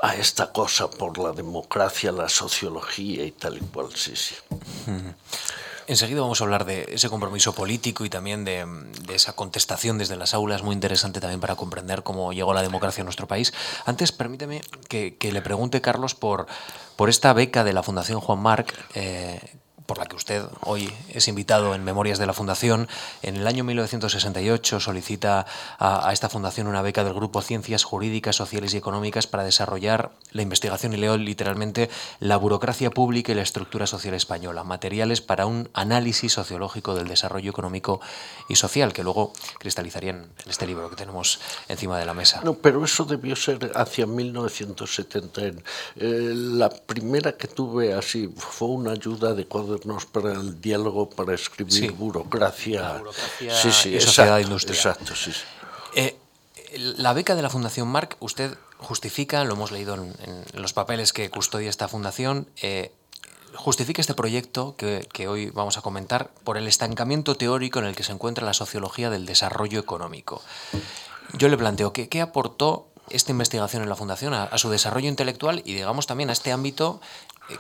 [0.03, 4.35] a esta cosa por la democracia, la sociología y tal y cual, sí, sí.
[5.89, 8.67] Enseguida vamos a hablar de ese compromiso político y también de,
[9.15, 13.07] esa contestación desde las aulas, muy interesante también para comprender cómo llegó la democracia en
[13.07, 13.53] nuestro país.
[13.85, 16.47] Antes, permíteme que, le pregunte, Carlos, por,
[16.97, 19.41] por esta beca de la Fundación Juan Marc, eh,
[19.87, 22.89] por la que usted hoy es invitado en Memorias de la Fundación.
[23.23, 25.47] En el año 1968 solicita
[25.79, 30.43] a, esta fundación una beca del Grupo Ciencias Jurídicas, Sociales y Económicas para desarrollar la
[30.43, 31.89] investigación, y leo literalmente,
[32.21, 37.51] la burocracia pública y la estructura social española, materiales para un análisis sociológico del desarrollo
[37.51, 38.01] económico
[38.49, 42.41] y social, que luego cristalizaría en este libro que tenemos encima de la mesa.
[42.45, 45.41] No, pero eso debió ser hacia 1970.
[45.41, 45.53] Eh,
[45.97, 49.47] la primera que tuve así fue una ayuda de
[50.13, 53.03] para el diálogo para escribir burocracia.
[53.39, 54.77] sí, sí, y sociedad industrial.
[54.77, 55.33] Exacto, sí.
[55.95, 56.17] Eh,
[56.75, 60.15] la beca de la Fundación Marc, usted justifica, lo hemos leído en,
[60.55, 62.93] los papeles que custodia esta fundación, eh,
[63.55, 67.97] justifica este proyecto que, que, hoy vamos a comentar por el estancamiento teórico en el
[67.97, 70.43] que se encuentra la sociología del desarrollo económico.
[71.33, 75.63] Yo le planteo, ¿qué, qué aportó esta investigación en la Fundación a, su desarrollo intelectual
[75.65, 77.01] y, digamos, también a este ámbito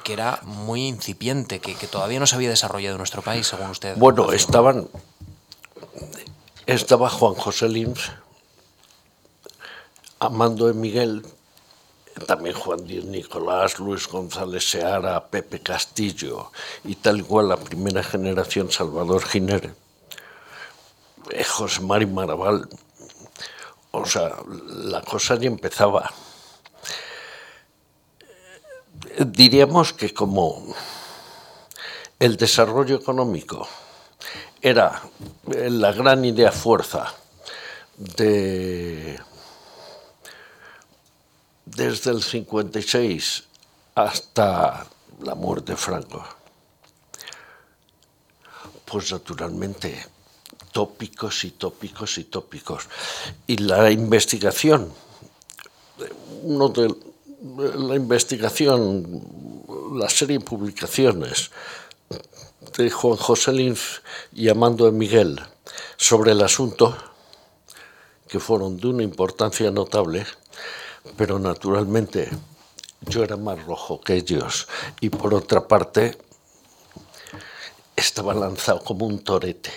[0.03, 3.97] que era muy incipiente, que, todavía no se había desarrollado en nuestro país, según usted.
[3.97, 4.89] Bueno, estaban.
[6.67, 8.11] Estaba Juan José Lims,
[10.19, 11.25] Amando de Miguel,
[12.27, 16.51] también Juan Díaz Nicolás, Luis González Seara, Pepe Castillo
[16.83, 19.75] y tal igual la primera generación Salvador Giner,
[21.31, 22.69] eh, José Mari Maraval.
[23.93, 24.37] O sea,
[24.69, 26.11] la cosa ya empezaba
[29.27, 30.75] diríamos que como
[32.19, 33.67] el desarrollo económico
[34.61, 35.03] era
[35.47, 37.15] la gran idea fuerza
[37.97, 39.19] de
[41.65, 43.45] desde el 56
[43.95, 44.87] hasta
[45.21, 46.25] la muerte de Franco,
[48.85, 50.07] pues naturalmente
[50.73, 52.89] tópicos y tópicos y tópicos.
[53.47, 54.93] Y la investigación,
[56.43, 56.95] uno de
[57.57, 59.23] la investigación,
[59.95, 61.51] la serie de publicaciones
[62.77, 63.99] de Juan José Linf
[64.33, 65.41] y Amando Miguel
[65.97, 66.97] sobre el asunto,
[68.29, 70.27] que fueron de una importancia notable,
[71.17, 72.29] pero naturalmente
[73.03, 74.67] yo era más rojo que ellos
[75.01, 76.19] y por otra parte
[77.95, 79.71] estaba lanzado como un torete.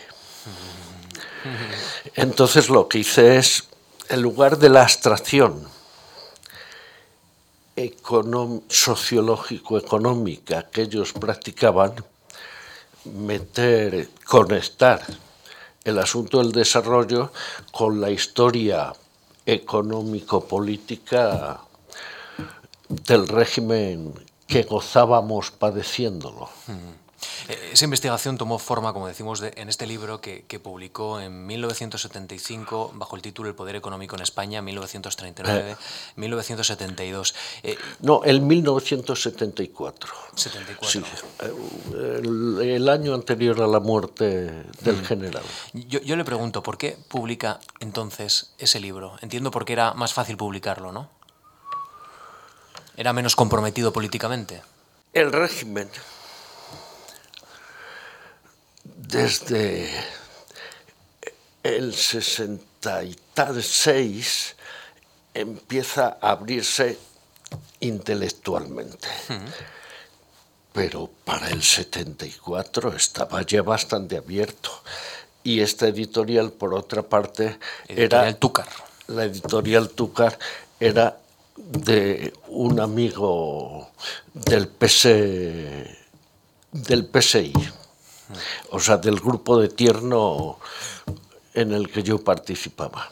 [2.15, 3.65] Entonces lo que hice es,
[4.09, 5.78] en lugar de la abstracción
[8.67, 11.95] sociológico-económica que ellos practicaban,
[13.05, 15.01] meter, conectar
[15.83, 17.31] el asunto del desarrollo
[17.71, 18.93] con la historia
[19.45, 21.61] económico-política
[22.89, 24.13] del régimen
[24.47, 26.49] que gozábamos padeciéndolo.
[26.67, 26.73] Eh,
[27.73, 33.21] esa investigación tomó forma, como decimos, en este libro que, publicó en 1975 bajo el
[33.21, 37.33] título El Poder Económico en España, 1939-1972.
[37.63, 40.13] Eh, no, el 1974.
[40.35, 40.89] 74.
[40.89, 41.03] Sí,
[41.95, 45.43] el, año anterior a la muerte del general.
[45.73, 49.17] Yo, yo le pregunto, ¿por qué publica entonces ese libro?
[49.21, 51.07] Entiendo por qué era más fácil publicarlo, ¿no?
[52.97, 54.63] ¿Era menos comprometido políticamente?
[55.13, 55.89] El régimen
[59.07, 59.89] desde
[61.63, 64.55] el 66
[65.33, 66.97] empieza a abrirse
[67.79, 69.07] intelectualmente.
[70.73, 74.69] Pero para el 74 estaba ya bastante abierto.
[75.43, 77.57] Y esta editorial, por otra parte,
[77.87, 78.33] era...
[78.33, 78.67] Túcar.
[79.07, 80.37] La editorial Túcar
[80.79, 81.17] era
[81.55, 83.89] de un amigo
[84.33, 85.03] del, PS,
[86.71, 87.53] del PSI
[88.71, 90.59] o sea, del grupo de tierno
[91.53, 93.11] en el que yo participaba.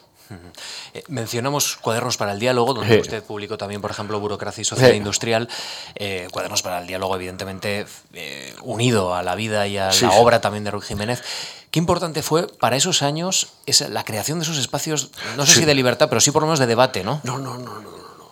[0.93, 4.93] Eh, mencionamos Cuadernos para el Diálogo, donde usted publicó también, por ejemplo, Burocracia y Sociedad
[4.93, 5.47] Industrial.
[5.95, 10.41] Eh, cuadernos para el Diálogo, evidentemente, eh, unido a la vida y a la obra
[10.41, 11.23] también de Ruy Jiménez.
[11.71, 15.65] Qué importante fue para esos años esa, la creación de esos espacios, no sé si
[15.65, 17.21] de libertad, pero sí por lo menos de debate, ¿no?
[17.23, 18.32] No, no, no, no, no.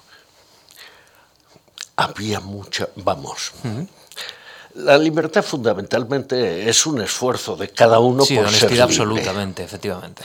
[1.98, 3.54] Había mucha, vamos,
[4.76, 10.24] la libertad fundamentalmente es un esfuerzo de cada uno sí, por honestidad ser absolutamente, efectivamente.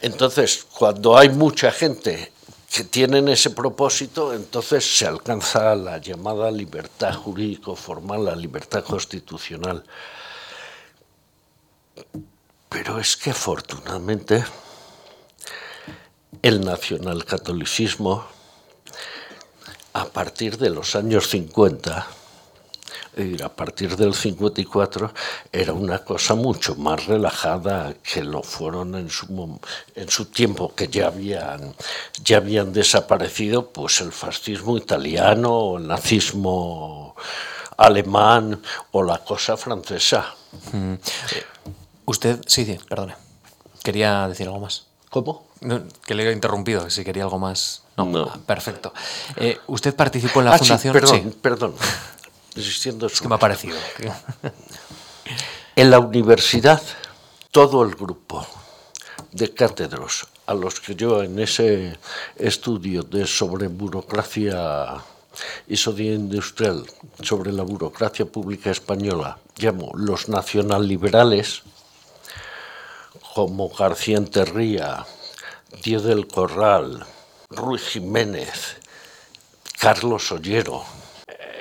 [0.00, 2.32] Entonces, cuando hay mucha gente
[2.70, 9.84] que tienen ese propósito, entonces se alcanza la llamada libertad jurídico formal, la libertad constitucional.
[12.68, 14.44] Pero es que afortunadamente
[16.42, 18.26] el nacionalcatolicismo,
[19.92, 22.06] a partir de los años 50,
[23.42, 25.12] a partir del 54
[25.52, 29.58] era una cosa mucho más relajada que lo fueron en su,
[29.94, 31.74] en su tiempo, que ya habían,
[32.22, 37.14] ya habían desaparecido pues el fascismo italiano, o el nazismo
[37.76, 38.60] alemán
[38.92, 40.34] o la cosa francesa.
[40.72, 40.94] Mm.
[42.06, 43.16] Usted, sí, sí, perdone.
[43.82, 44.86] Quería decir algo más.
[45.10, 45.46] ¿Cómo?
[46.04, 47.82] que le he interrumpido, si quería algo más.
[47.96, 48.92] No, perfecto.
[49.36, 50.92] Eh, ¿Usted participó en la ah, fundación?
[50.92, 51.74] Sí, perdón, perdón
[52.56, 53.76] existiendo Es que me ha parecido.
[55.78, 56.80] En la universidad,
[57.50, 58.46] todo el grupo
[59.32, 61.98] de cátedros a los que yo en ese
[62.36, 64.94] estudio de sobre burocracia
[65.68, 66.86] y sociedad industrial,
[67.20, 71.62] sobre la burocracia pública española, llamo los nacionalliberales,
[73.34, 75.04] como García Enterría,
[75.82, 77.04] Díaz del Corral,
[77.50, 78.76] Ruiz Jiménez,
[79.78, 80.84] Carlos Ollero,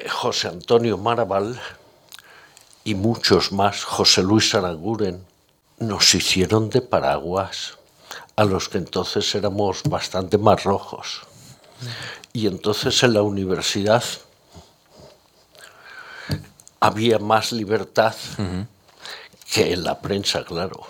[0.09, 1.59] José Antonio Maraval
[2.83, 5.25] y muchos más, José Luis Aranguren,
[5.79, 7.77] nos hicieron de paraguas
[8.35, 11.21] a los que entonces éramos bastante más rojos.
[12.33, 14.03] Y entonces en la universidad
[16.79, 18.15] había más libertad
[19.51, 20.81] que en la prensa, claro.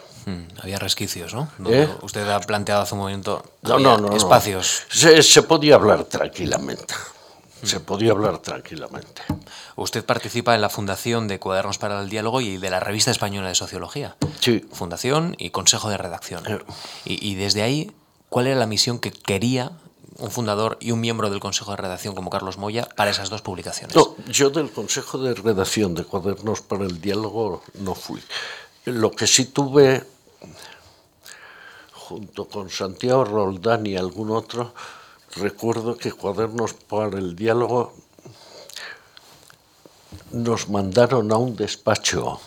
[0.62, 1.50] Había resquicios, ¿no?
[1.68, 1.88] ¿Eh?
[2.02, 4.84] Usted ha planteado hace un momento no, no, no, espacios.
[4.90, 6.96] se podía hablar tranquilamente
[7.64, 9.22] se podía hablar tranquilamente.
[9.76, 13.50] Usted participa en la fundación de Cuadernos para el Diálogo y de la Revista Española
[13.50, 14.16] de Sociología.
[14.40, 14.66] Sí.
[14.72, 16.44] Fundación y Consejo de Redacción.
[17.06, 17.92] Y, desde ahí,
[18.30, 19.72] ¿cuál era la misión que quería
[20.18, 23.42] un fundador y un miembro del Consejo de Redacción como Carlos Moya para esas dos
[23.42, 23.96] publicaciones?
[23.96, 28.22] No, yo del Consejo de Redacción de Cuadernos para el Diálogo no fui.
[28.86, 30.04] Lo que sí tuve,
[31.92, 34.74] junto con Santiago Roldán y algún otro,
[35.36, 37.94] recuerdo que Cuadernos para el Diálogo
[40.32, 42.40] nos mandaron a un despacho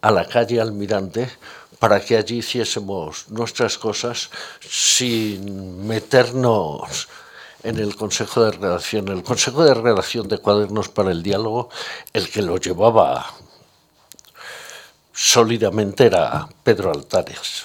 [0.00, 1.30] a la calle Almirante
[1.78, 4.30] para que allí hiciésemos nuestras cosas
[4.60, 7.08] sin meternos
[7.62, 9.08] en el Consejo de Redacción.
[9.08, 11.70] El Consejo de Redacción de Cuadernos para el Diálogo,
[12.12, 13.26] el que lo llevaba
[15.12, 17.64] sólidamente era Pedro Altares.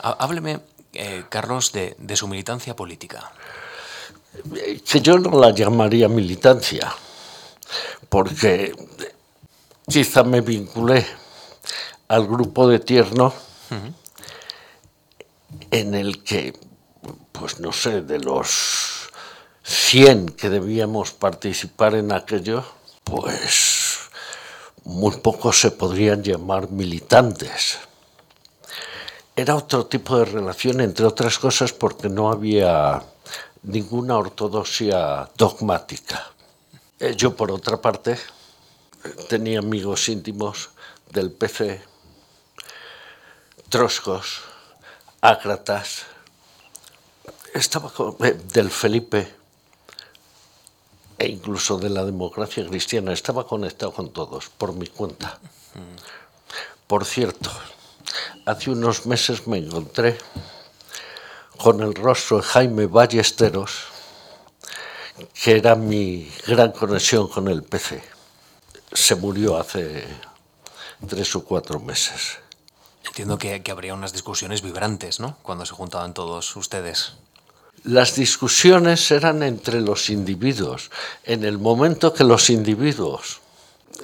[0.00, 0.60] Hábleme,
[0.92, 3.32] eh, Carlos, de, de su militancia política.
[4.84, 6.92] Que yo no la llamaría militancia,
[8.08, 8.74] porque
[9.88, 11.06] quizá me vinculé
[12.08, 13.32] al grupo de Tierno,
[15.70, 16.52] en el que,
[17.32, 19.10] pues no sé, de los
[19.62, 22.64] 100 que debíamos participar en aquello,
[23.04, 23.98] pues
[24.84, 27.78] muy pocos se podrían llamar militantes.
[29.34, 33.02] Era otro tipo de relación, entre otras cosas, porque no había
[33.62, 36.32] ninguna ortodoxia dogmática.
[37.00, 38.18] Eh, yo, por otra parte,
[39.28, 40.70] tenía amigos íntimos
[41.10, 41.82] del PC,
[43.70, 44.42] Troscos,
[45.22, 46.02] Ácratas,
[47.54, 49.34] estaba eh, del Felipe
[51.18, 55.38] e incluso de la democracia cristiana, estaba conectado con todos por mi cuenta.
[56.86, 57.50] Por cierto,
[58.44, 60.18] hace unos meses me encontré
[61.56, 63.84] con el rostro de Jaime Ballesteros,
[65.42, 68.02] que era mi gran conexión con el PC.
[68.92, 70.04] Se murió hace
[71.08, 72.38] tres o cuatro meses.
[73.04, 75.36] Entiendo que, que, habría unas discusiones vibrantes, ¿no?
[75.42, 77.14] Cuando se juntaban todos ustedes.
[77.84, 80.90] Las discusiones eran entre los individuos.
[81.24, 83.40] En el momento que los individuos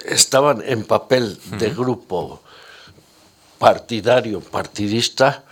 [0.05, 2.41] estaban en papel de grupo
[3.59, 5.43] partidario, partidista,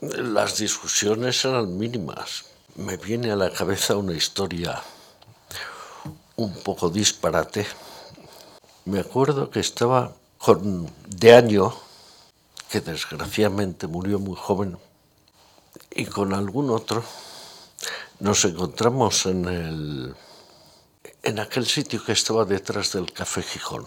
[0.00, 2.44] las discusiones eran mínimas.
[2.74, 4.82] Me viene a la cabeza una historia
[6.36, 7.66] un poco disparate.
[8.86, 11.72] Me acuerdo que estaba con de año,
[12.68, 14.76] que desgraciadamente murió muy joven,
[15.90, 17.04] y con algún otro
[18.18, 20.14] nos encontramos en el
[21.22, 23.84] en aquel sitio que estaba detrás del Café Gijón,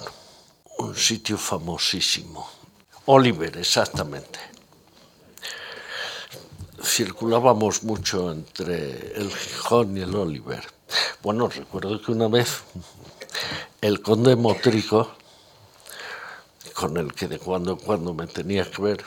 [0.77, 2.62] un sitio famosísimo.
[3.05, 4.39] Oliver, exactamente.
[6.81, 10.63] Circulábamos mucho entre el Gijón y el Oliver.
[11.21, 12.63] Bueno, recuerdo que una vez
[13.81, 15.09] el conde Motrico
[16.73, 19.05] con el que de cuando en cuando me tenía que ver,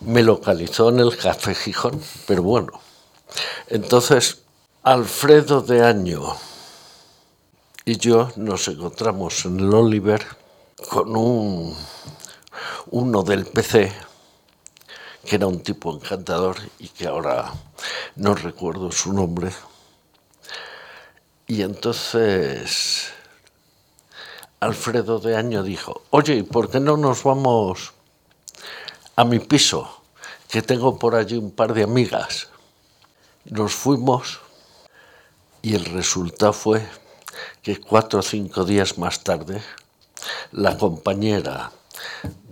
[0.00, 2.80] me localizó en el Café Gijón, pero bueno.
[3.68, 4.42] Entonces,
[4.82, 6.36] Alfredo de Año
[7.84, 10.24] y yo nos encontramos en el Oliver
[10.88, 11.76] con un,
[12.90, 13.92] uno del PC,
[15.24, 17.52] que era un tipo encantador y que ahora
[18.16, 19.52] no recuerdo su nombre.
[21.46, 23.12] Y entonces
[24.60, 27.92] Alfredo de Año dijo, oye, ¿por qué no nos vamos
[29.14, 30.02] a mi piso?
[30.48, 32.48] Que tengo por allí un par de amigas.
[33.44, 34.40] Nos fuimos
[35.62, 36.86] y el resultado fue
[37.62, 39.60] que cuatro o cinco días más tarde,
[40.52, 41.72] la compañera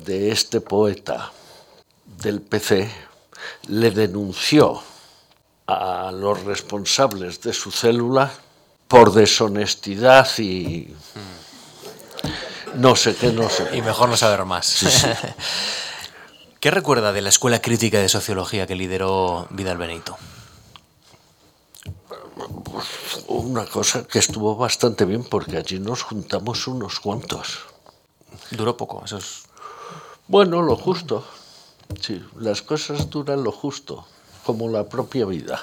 [0.05, 1.33] de este poeta
[2.19, 2.91] del PC
[3.69, 4.83] le denunció
[5.67, 8.33] a los responsables de su célula
[8.89, 10.95] por deshonestidad y
[12.75, 13.77] no sé qué, no sé.
[13.77, 14.67] Y mejor no saber más.
[14.67, 15.09] Sí, sí.
[16.61, 20.17] ¿Qué recuerda de la Escuela Crítica de Sociología que lideró Vidal Benito?
[23.29, 27.61] Una cosa que estuvo bastante bien porque allí nos juntamos unos cuantos.
[28.51, 29.45] Duró poco, eso es...
[30.27, 31.25] Bueno, lo justo.
[32.01, 34.07] Sí, las cosas duran lo justo,
[34.45, 35.63] como la propia vida.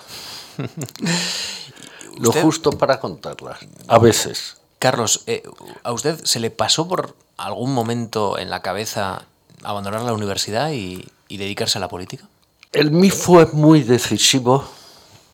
[2.19, 4.57] lo justo para contarlas, a veces.
[4.77, 5.43] Carlos, eh,
[5.83, 9.25] ¿a usted se le pasó por algún momento en la cabeza
[9.63, 12.27] abandonar la universidad y, y dedicarse a la política?
[12.71, 14.63] El mí fue muy decisivo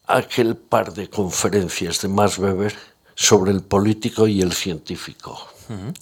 [0.07, 2.75] aquel par de conferencias de Max Weber
[3.15, 5.37] sobre el político y el científico.
[5.69, 5.93] Uh -huh.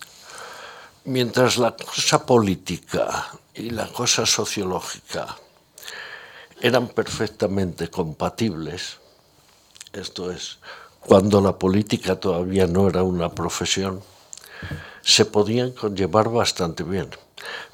[1.08, 5.38] Mientras la cosa política y la cosa sociológica
[6.60, 8.98] eran perfectamente compatibles,
[9.94, 10.58] esto es,
[11.00, 14.02] cuando la política todavía no era una profesión,
[15.04, 17.12] se podían conllevar bastante bien.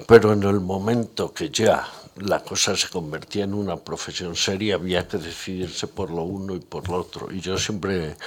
[0.07, 5.07] Pero en el momento que ya la cosa se convertía en una profesión seria, había
[5.07, 7.31] que decidirse por lo uno y por lo otro.
[7.31, 8.17] Y yo siempre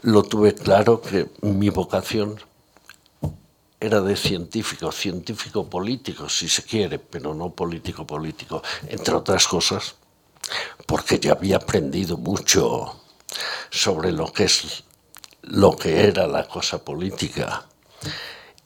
[0.00, 2.40] lo tuve claro que mi vocación
[3.80, 9.94] era de científico, científico político, si se quiere, pero no político político, entre otras cosas,
[10.86, 13.00] porque ya había aprendido mucho
[13.70, 14.84] sobre lo que es
[15.42, 17.66] lo que era la cosa política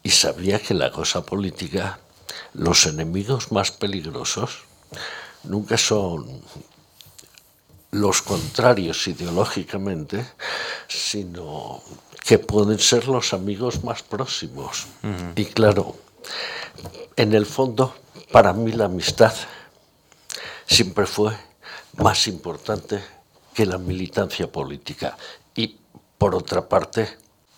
[0.03, 2.01] y sabía que la cosa política
[2.53, 4.65] los enemigos más peligrosos
[5.45, 6.43] nunca son
[7.95, 10.27] los contrarios ideológicamente,
[10.89, 11.81] sino
[12.25, 14.87] que pueden ser los amigos más próximos.
[15.37, 15.97] Y claro,
[17.17, 17.95] en el fondo,
[18.33, 19.33] para mí la amistad
[20.67, 21.37] siempre fue
[21.99, 23.01] más importante
[23.55, 25.17] que la militancia política.
[25.55, 25.77] Y
[26.19, 27.09] por otra parte,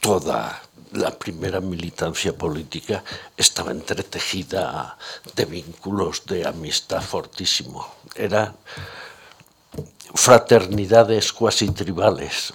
[0.01, 0.61] toda
[0.93, 3.03] la primera militancia política
[3.37, 4.99] estaba entretejida
[5.35, 7.87] de vínculos de amistad fortísimo.
[8.15, 8.55] Eran
[10.15, 12.55] fraternidades cuasi tribales.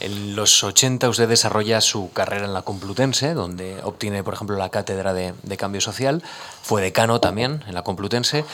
[0.00, 4.70] En los 80 usted desarrolla su carrera en la Complutense, donde obtiene, por ejemplo, la
[4.70, 6.22] cátedra de, Cambio Social.
[6.62, 8.46] Fue decano también en la Complutense.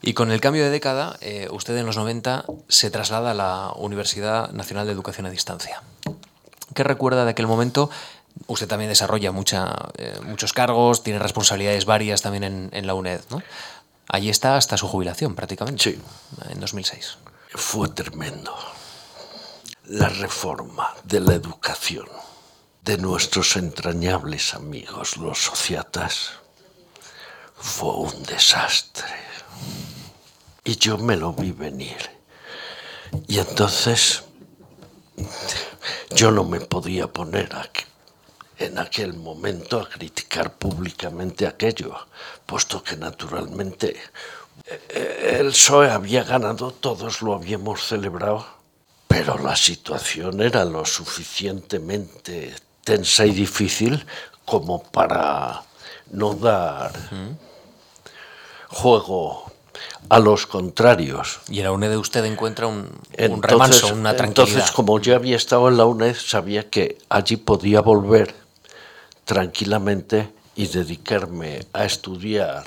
[0.00, 3.72] Y con el cambio de década, eh, usted en los 90 se traslada a la
[3.76, 5.82] Universidad Nacional de Educación a Distancia.
[6.74, 7.90] ¿Qué recuerda de aquel momento?
[8.46, 13.20] Usted también desarrolla eh, muchos cargos, tiene responsabilidades varias también en, en la UNED.
[13.30, 13.42] ¿no?
[14.08, 15.82] Allí está hasta su jubilación prácticamente.
[15.82, 16.00] Sí.
[16.48, 17.18] En 2006.
[17.54, 18.56] Fue tremendo
[19.86, 22.06] la reforma de la educación
[22.82, 26.32] de nuestros entrañables amigos los sociatas
[27.56, 29.06] fue un desastre.
[30.64, 32.10] Y yo me lo vi venir.
[33.26, 34.22] Y entonces
[36.14, 37.84] yo no me podía poner aquí,
[38.58, 41.94] en aquel momento a criticar públicamente aquello,
[42.46, 43.96] puesto que naturalmente
[44.66, 48.64] eh, el PSOE había ganado, todos lo habíamos celebrado
[49.14, 52.52] pero la situación era lo suficientemente
[52.82, 54.04] tensa y difícil
[54.44, 55.62] como para
[56.10, 56.92] no dar
[58.68, 59.52] juego
[60.08, 61.40] a los contrarios.
[61.48, 64.48] Y en la UNED usted encuentra un, un remanso, una tranquilidad.
[64.48, 68.34] Entonces, como yo había estado en la UNED, sabía que allí podía volver
[69.24, 72.64] tranquilamente y dedicarme a estudiar,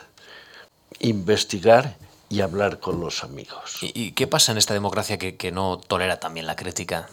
[0.99, 1.97] investigar
[2.29, 3.77] y hablar con los amigos.
[3.81, 7.07] ¿Y, qué pasa en esta democracia que, que no tolera también la crítica?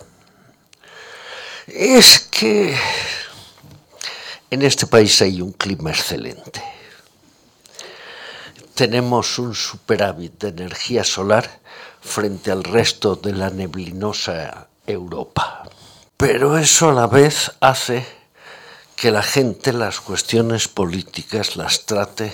[1.67, 2.77] Es que
[4.51, 6.63] en este país hay un clima excelente.
[8.75, 11.61] Tenemos un superávit de energía solar
[12.01, 15.63] frente al resto de la neblinosa Europa.
[16.17, 18.05] Pero eso a la vez hace
[18.97, 22.33] que la gente las cuestiones políticas las trate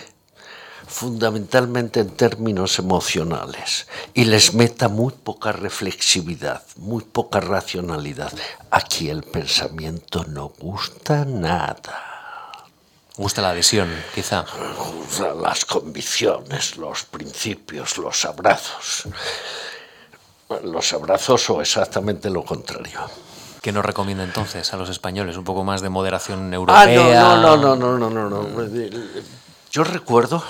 [0.90, 8.32] fundamentalmente en términos emocionales y les meta muy poca reflexividad, muy poca racionalidad.
[8.70, 12.10] Aquí el pensamiento no gusta nada.
[13.16, 14.44] Gusta la adhesión, quizá.
[15.40, 19.04] Las convicciones, los principios, los abrazos.
[20.64, 23.08] Los abrazos o exactamente lo contrario.
[23.60, 25.36] ¿Qué nos recomienda entonces a los españoles?
[25.36, 27.32] ¿Un poco más de moderación europea?
[27.32, 28.42] Ah, no, no, no, no, no, no.
[28.42, 28.68] no.
[29.70, 30.42] Yo recuerdo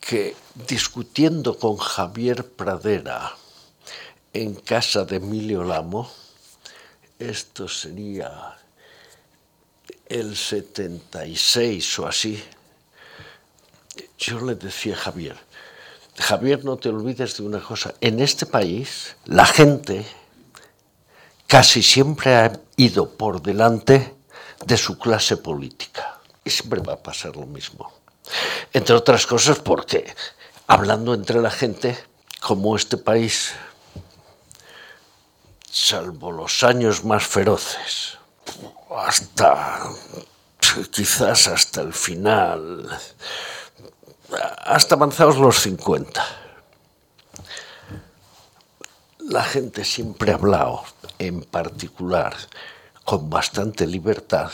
[0.00, 3.32] que discutiendo con Javier Pradera
[4.32, 6.10] en casa de Emilio Lamo,
[7.18, 8.56] esto sería
[10.08, 12.42] el 76 o así,
[14.18, 15.36] yo le decía a Javier,
[16.18, 20.06] Javier, no te olvides de una cosa, en este país la gente
[21.46, 24.14] casi siempre ha ido por delante
[24.64, 27.92] de su clase política y siempre va a pasar lo mismo.
[28.72, 30.14] Entre otras cosas porque,
[30.66, 31.96] hablando entre la gente,
[32.40, 33.52] como este país,
[35.70, 38.18] salvo los años más feroces,
[38.96, 39.82] hasta
[40.90, 42.88] quizás hasta el final,
[44.64, 46.24] hasta avanzados los 50,
[49.28, 50.84] la gente siempre ha hablado,
[51.18, 52.34] en particular,
[53.04, 54.50] con bastante libertad,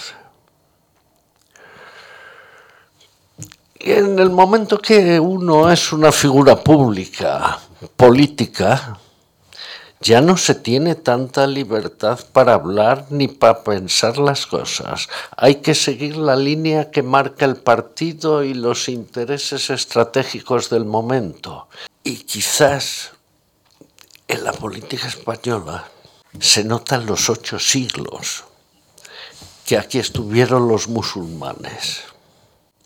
[3.85, 7.59] en el momento que uno es una figura pública,
[7.97, 8.97] política,
[10.01, 15.09] ya no se tiene tanta libertad para hablar ni para pensar las cosas.
[15.37, 21.69] Hay que seguir la línea que marca el partido y los intereses estratégicos del momento.
[22.05, 23.13] Y quizás
[24.29, 25.89] en la política española
[26.41, 28.45] se notan los ocho siglos
[29.67, 32.03] que aquí estuvieron los musulmanes.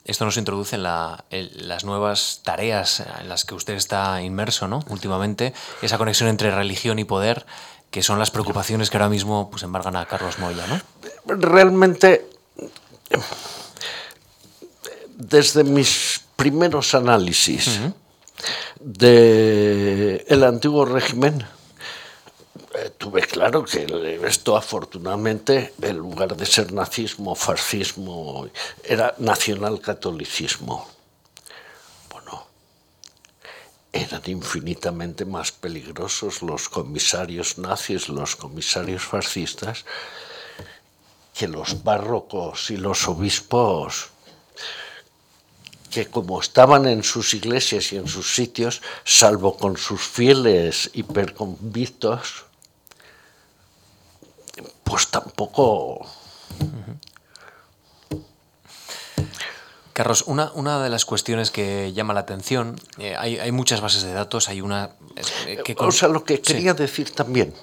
[0.05, 4.84] Esto nos introduce en, las nuevas tareas en las que usted está inmerso, ¿no?
[4.88, 7.44] Últimamente, esa conexión entre religión y poder,
[7.90, 10.80] que son las preocupaciones que ahora mismo pues, embargan a Carlos Moya, ¿no?
[11.26, 12.28] Realmente,
[15.16, 17.80] desde mis primeros análisis
[18.80, 21.44] del antiguo régimen,
[22.99, 23.87] tuve claro que
[24.27, 28.49] esto afortunadamente, en lugar de ser nazismo, fascismo,
[28.85, 30.89] era nacionalcatolicismo.
[32.11, 32.47] Bueno,
[33.93, 39.85] eran infinitamente más peligrosos los comisarios nazis, los comisarios fascistas,
[41.35, 44.11] que los párrocos y los obispos
[45.91, 52.45] que como estaban en sus iglesias y en sus sitios, salvo con sus fieles hiperconvictos,
[54.84, 56.07] pues tampoco...
[59.92, 64.02] Carlos, una, una, de las cuestiones que llama la atención, eh, hay, hay, muchas bases
[64.02, 64.90] de datos, hay una...
[65.46, 66.78] Eh, que O sea, lo que quería sí.
[66.78, 67.54] decir también,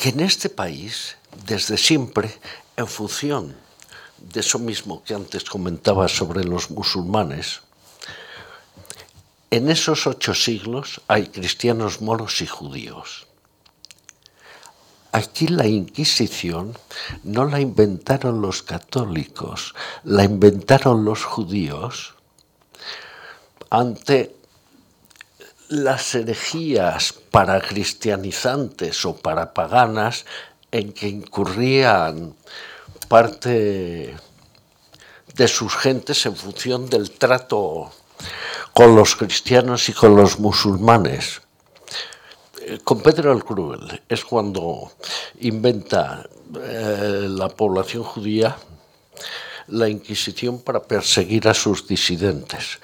[0.00, 1.16] que en este país,
[1.46, 2.34] desde siempre,
[2.76, 3.54] en función
[4.18, 7.60] de eso mismo que antes comentaba sobre los musulmanes,
[9.52, 13.27] en esos ocho siglos hay cristianos, moros y judíos.
[15.12, 16.76] Aquí la Inquisición
[17.24, 22.14] no la inventaron los católicos, la inventaron los judíos
[23.70, 24.36] ante
[25.68, 30.24] las herejías para cristianizantes o para paganas
[30.70, 32.34] en que incurrían
[33.08, 34.14] parte
[35.34, 37.90] de sus gentes en función del trato
[38.74, 41.42] con los cristianos y con los musulmanes.
[42.84, 44.92] Con Pedro el Cruel es cuando
[45.40, 46.28] inventa
[46.60, 48.56] eh, la población judía
[49.68, 52.78] la Inquisición para perseguir a sus disidentes.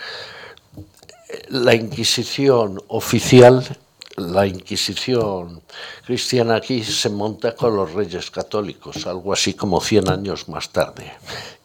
[1.49, 3.79] La Inquisición oficial
[4.17, 5.61] la Inquisición
[6.07, 11.13] cristiana aquí se monta con los reyes católicos, algo así como 100 años más tarde.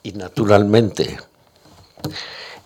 [0.01, 1.19] Y naturalmente,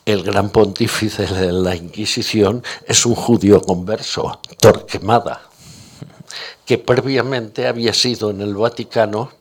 [0.05, 5.41] el gran pontífice de la Inquisición es un judío converso, Torquemada,
[6.65, 9.31] que previamente había sido en el Vaticano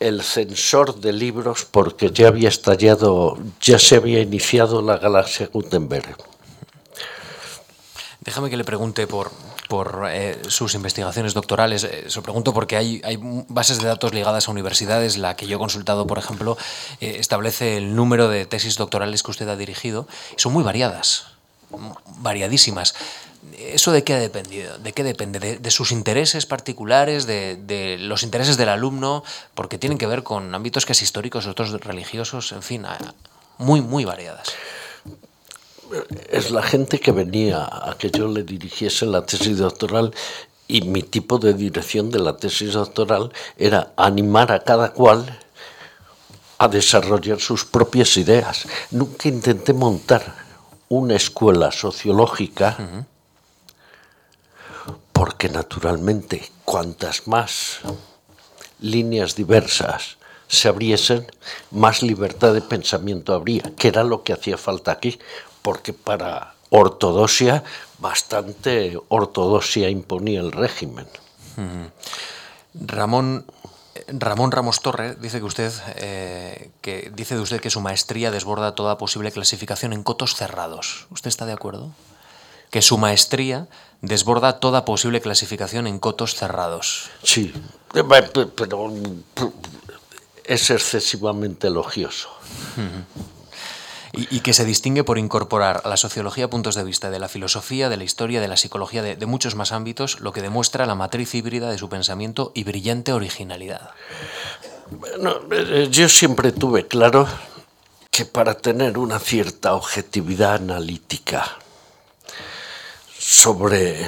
[0.00, 6.31] el censor de libros porque ya había estallado, ya se había iniciado la galaxia Gutenberg.
[8.24, 9.32] Déjame que le pregunte por,
[9.68, 11.82] por eh, sus investigaciones doctorales.
[11.82, 13.18] Eh, se lo pregunto porque hay, hay,
[13.48, 15.18] bases de datos ligadas a universidades.
[15.18, 16.56] La que yo he consultado, por ejemplo,
[17.00, 20.06] eh, establece el número de tesis doctorales que usted ha dirigido.
[20.36, 21.26] Son muy variadas,
[22.18, 22.94] variadísimas.
[23.58, 24.78] ¿Eso de qué ha dependido?
[24.78, 25.58] ¿De qué depende?
[25.58, 27.26] ¿De, sus intereses particulares?
[27.26, 29.24] De, los intereses del alumno?
[29.54, 32.86] Porque tienen que ver con ámbitos casi históricos, otros religiosos, en fin,
[33.58, 34.48] muy, muy variadas
[36.30, 40.14] es la gente que venía a que yo le dirigiese la tesis doctoral
[40.68, 45.38] y mi tipo de dirección de la tesis doctoral era animar a cada cual
[46.58, 48.66] a desarrollar sus propias ideas.
[48.90, 50.34] Nunca intenté montar
[50.88, 52.76] una escuela sociológica
[55.12, 57.80] porque naturalmente cuantas más
[58.80, 60.16] líneas diversas
[60.48, 61.26] se abriesen,
[61.70, 65.18] más libertad de pensamiento habría, que era lo que hacía falta aquí,
[65.62, 67.62] porque para ortodoxia
[67.98, 71.06] bastante ortodoxia imponía el régimen.
[71.56, 71.86] Mm.
[72.86, 73.46] Ramón
[74.08, 78.74] Ramón Ramos Torre dice que usted eh, que dice de usted que su maestría desborda
[78.74, 81.06] toda posible clasificación en cotos cerrados.
[81.10, 81.92] ¿Usted está de acuerdo?
[82.70, 83.68] Que su maestría
[84.00, 87.10] desborda toda posible clasificación en cotos cerrados.
[87.22, 87.52] Sí,
[88.56, 88.92] pero
[90.44, 92.30] es excesivamente elogioso.
[92.76, 93.41] Uh -huh
[94.12, 97.88] y, que se distingue por incorporar a la sociología puntos de vista de la filosofía,
[97.88, 100.94] de la historia, de la psicología, de, de muchos más ámbitos, lo que demuestra la
[100.94, 103.90] matriz híbrida de su pensamiento y brillante originalidad.
[104.90, 107.26] Bueno, eh, yo siempre tuve claro
[108.10, 111.56] que para tener una cierta objetividad analítica
[113.18, 114.06] sobre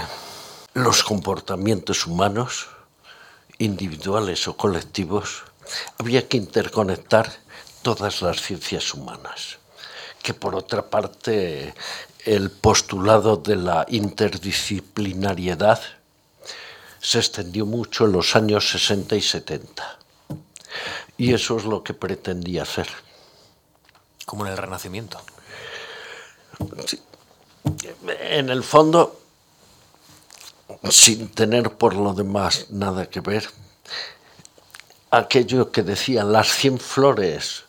[0.75, 2.69] los comportamientos humanos,
[3.57, 5.45] individuales o colectivos,
[5.97, 7.33] había que interconectar
[7.81, 9.64] todas las ciencias humanas
[10.25, 11.75] que por otra parte
[12.25, 15.83] el postulado de la interdisciplinariedad
[16.99, 19.99] se extendió mucho en los años 60 y 70.
[21.19, 22.89] Y eso es lo que pretendía hacer.
[24.25, 25.21] Como en el Renacimiento.
[26.87, 27.03] Sí.
[28.09, 29.21] En el fondo,
[30.89, 33.47] sin tener por lo demás nada que ver,
[35.11, 37.65] aquello que decían las cien flores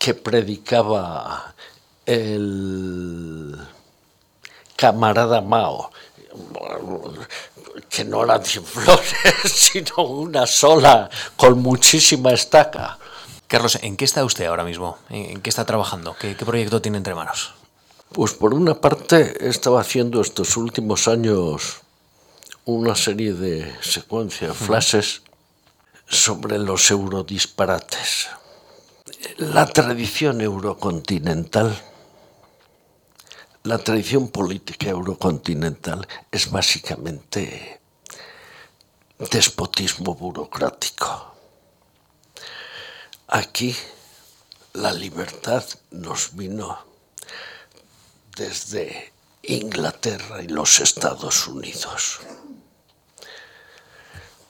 [0.00, 1.54] que predicaba
[2.08, 3.54] el
[4.76, 5.90] camarada Mao,
[7.90, 9.12] que no eran cien flores,
[9.44, 12.98] sino una sola, con muchísima estaca.
[13.46, 14.96] Carlos, ¿en qué está usted ahora mismo?
[15.10, 16.16] ¿En qué está trabajando?
[16.18, 17.52] ¿Qué, qué proyecto tiene entre manos?
[18.12, 21.82] Pues por una parte he estado haciendo estos últimos años
[22.64, 25.22] una serie de secuencias, flashes
[26.08, 28.28] sobre los eurodisparates.
[29.36, 31.78] La tradición eurocontinental,
[33.68, 37.78] la tradición política eurocontinental es básicamente
[39.30, 41.34] despotismo burocrático.
[43.26, 43.76] Aquí
[44.72, 46.78] la libertad nos vino
[48.34, 49.12] desde
[49.42, 52.20] Inglaterra y los Estados Unidos.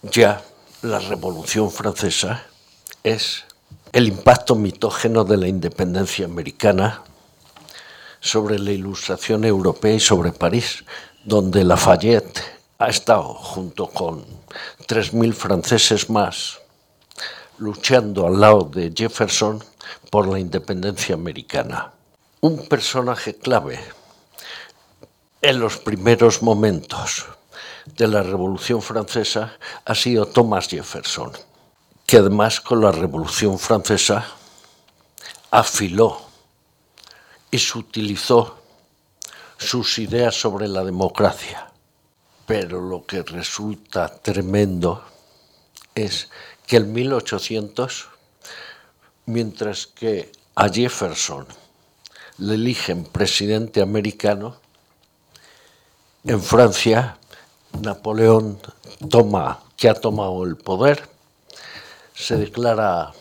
[0.03, 0.45] Ya
[0.83, 2.47] la Revolución Francesa
[3.03, 3.43] es
[3.91, 7.03] el impacto mitógeno de la independencia americana
[8.21, 10.85] sobre la ilustración europea y sobre París,
[11.25, 12.43] donde Lafayette
[12.79, 14.25] ha estado junto con
[14.87, 16.61] 3.000 franceses más
[17.59, 19.63] luchando al lado de Jefferson
[20.11, 21.93] por la independencia americana.
[22.41, 23.81] Un personaje clave
[25.43, 27.27] en los primeros momentos
[27.97, 31.33] de la Revolución Francesa ha sido Thomas Jefferson,
[32.07, 34.27] que además con la Revolución Francesa
[35.51, 36.28] afiló
[37.51, 38.59] y sutilizó
[39.57, 41.71] sus ideas sobre la democracia.
[42.47, 45.05] Pero lo que resulta tremendo
[45.95, 46.29] es
[46.67, 48.09] que en 1800,
[49.27, 51.47] mientras que a Jefferson
[52.39, 54.57] le eligen presidente americano,
[56.25, 57.19] en Francia
[57.81, 58.59] Napoleón
[59.09, 61.09] toma, que ha tomado el poder,
[62.15, 63.13] se declara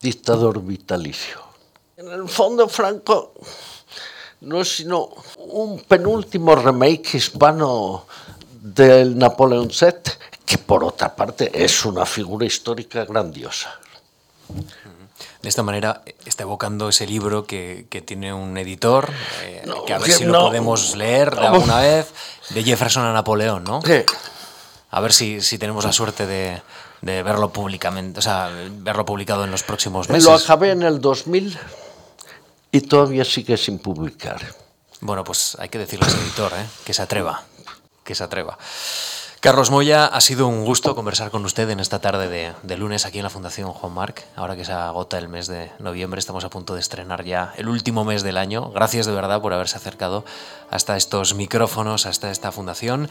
[0.00, 1.49] dictador vitalicio.
[2.10, 3.34] En el fondo, Franco
[4.40, 8.06] no es sino un penúltimo remake hispano
[8.52, 13.78] del Napoleón Set, que por otra parte es una figura histórica grandiosa.
[15.40, 19.08] De esta manera está evocando ese libro que, tiene un editor,
[19.42, 22.12] eh, que a ver si lo podemos leer de alguna vez,
[22.48, 23.80] de Jefferson a Napoleón, ¿no?
[24.90, 26.60] A ver si, si tenemos la suerte de,
[27.02, 30.24] de, verlo públicamente, o sea, verlo publicado en los próximos meses.
[30.24, 31.56] Lo acabé en el 2000
[32.72, 34.40] y todavía sigue sin publicar.
[35.00, 36.66] Bueno, pues hay que decirle a ese editor, ¿eh?
[36.84, 37.44] que se atreva,
[38.04, 38.58] que se atreva.
[39.40, 43.20] Carlos Moya, ha sido un gusto conversar con usted en esta tarde de, lunes aquí
[43.20, 44.26] en la Fundación Juan Marc.
[44.36, 47.70] Ahora que se agota el mes de noviembre, estamos a punto de estrenar ya el
[47.70, 48.70] último mes del año.
[48.70, 50.26] Gracias de verdad por haberse acercado
[50.68, 53.08] hasta estos micrófonos, hasta esta fundación.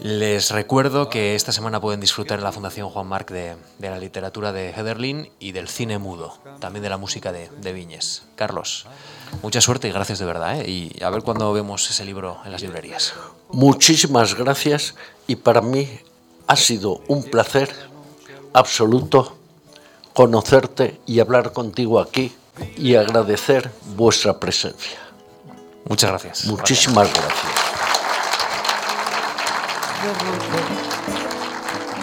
[0.00, 4.50] Les recuerdo que esta semana pueden disfrutar en la Fundación Juan Marc de, la literatura
[4.50, 8.22] de Hederlin y del cine mudo, también de la música de, Viñes.
[8.34, 8.86] Carlos,
[9.42, 10.58] mucha suerte y gracias de verdad.
[10.58, 10.70] ¿eh?
[10.70, 13.12] Y a ver cuándo vemos ese libro en las librerías.
[13.50, 14.94] Muchísimas gracias
[15.26, 15.86] y para mí
[16.46, 17.70] ha sido un placer
[18.54, 19.36] absoluto
[20.14, 22.32] conocerte y hablar contigo aquí
[22.76, 24.98] y agradecer vuestra presencia.
[25.86, 26.46] Muchas gracias.
[26.46, 27.59] Muchísimas gracias.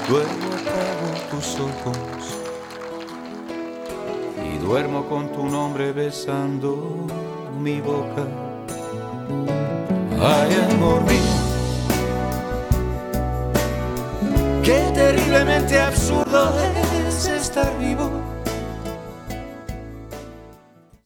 [0.08, 0.50] Duermo
[1.02, 1.98] con tus ojos
[4.46, 7.08] y duermo con tu nombre besando
[7.60, 8.28] mi boca.
[10.22, 11.18] Ay, amor mío,
[14.64, 16.54] qué terriblemente absurdo
[17.08, 17.28] es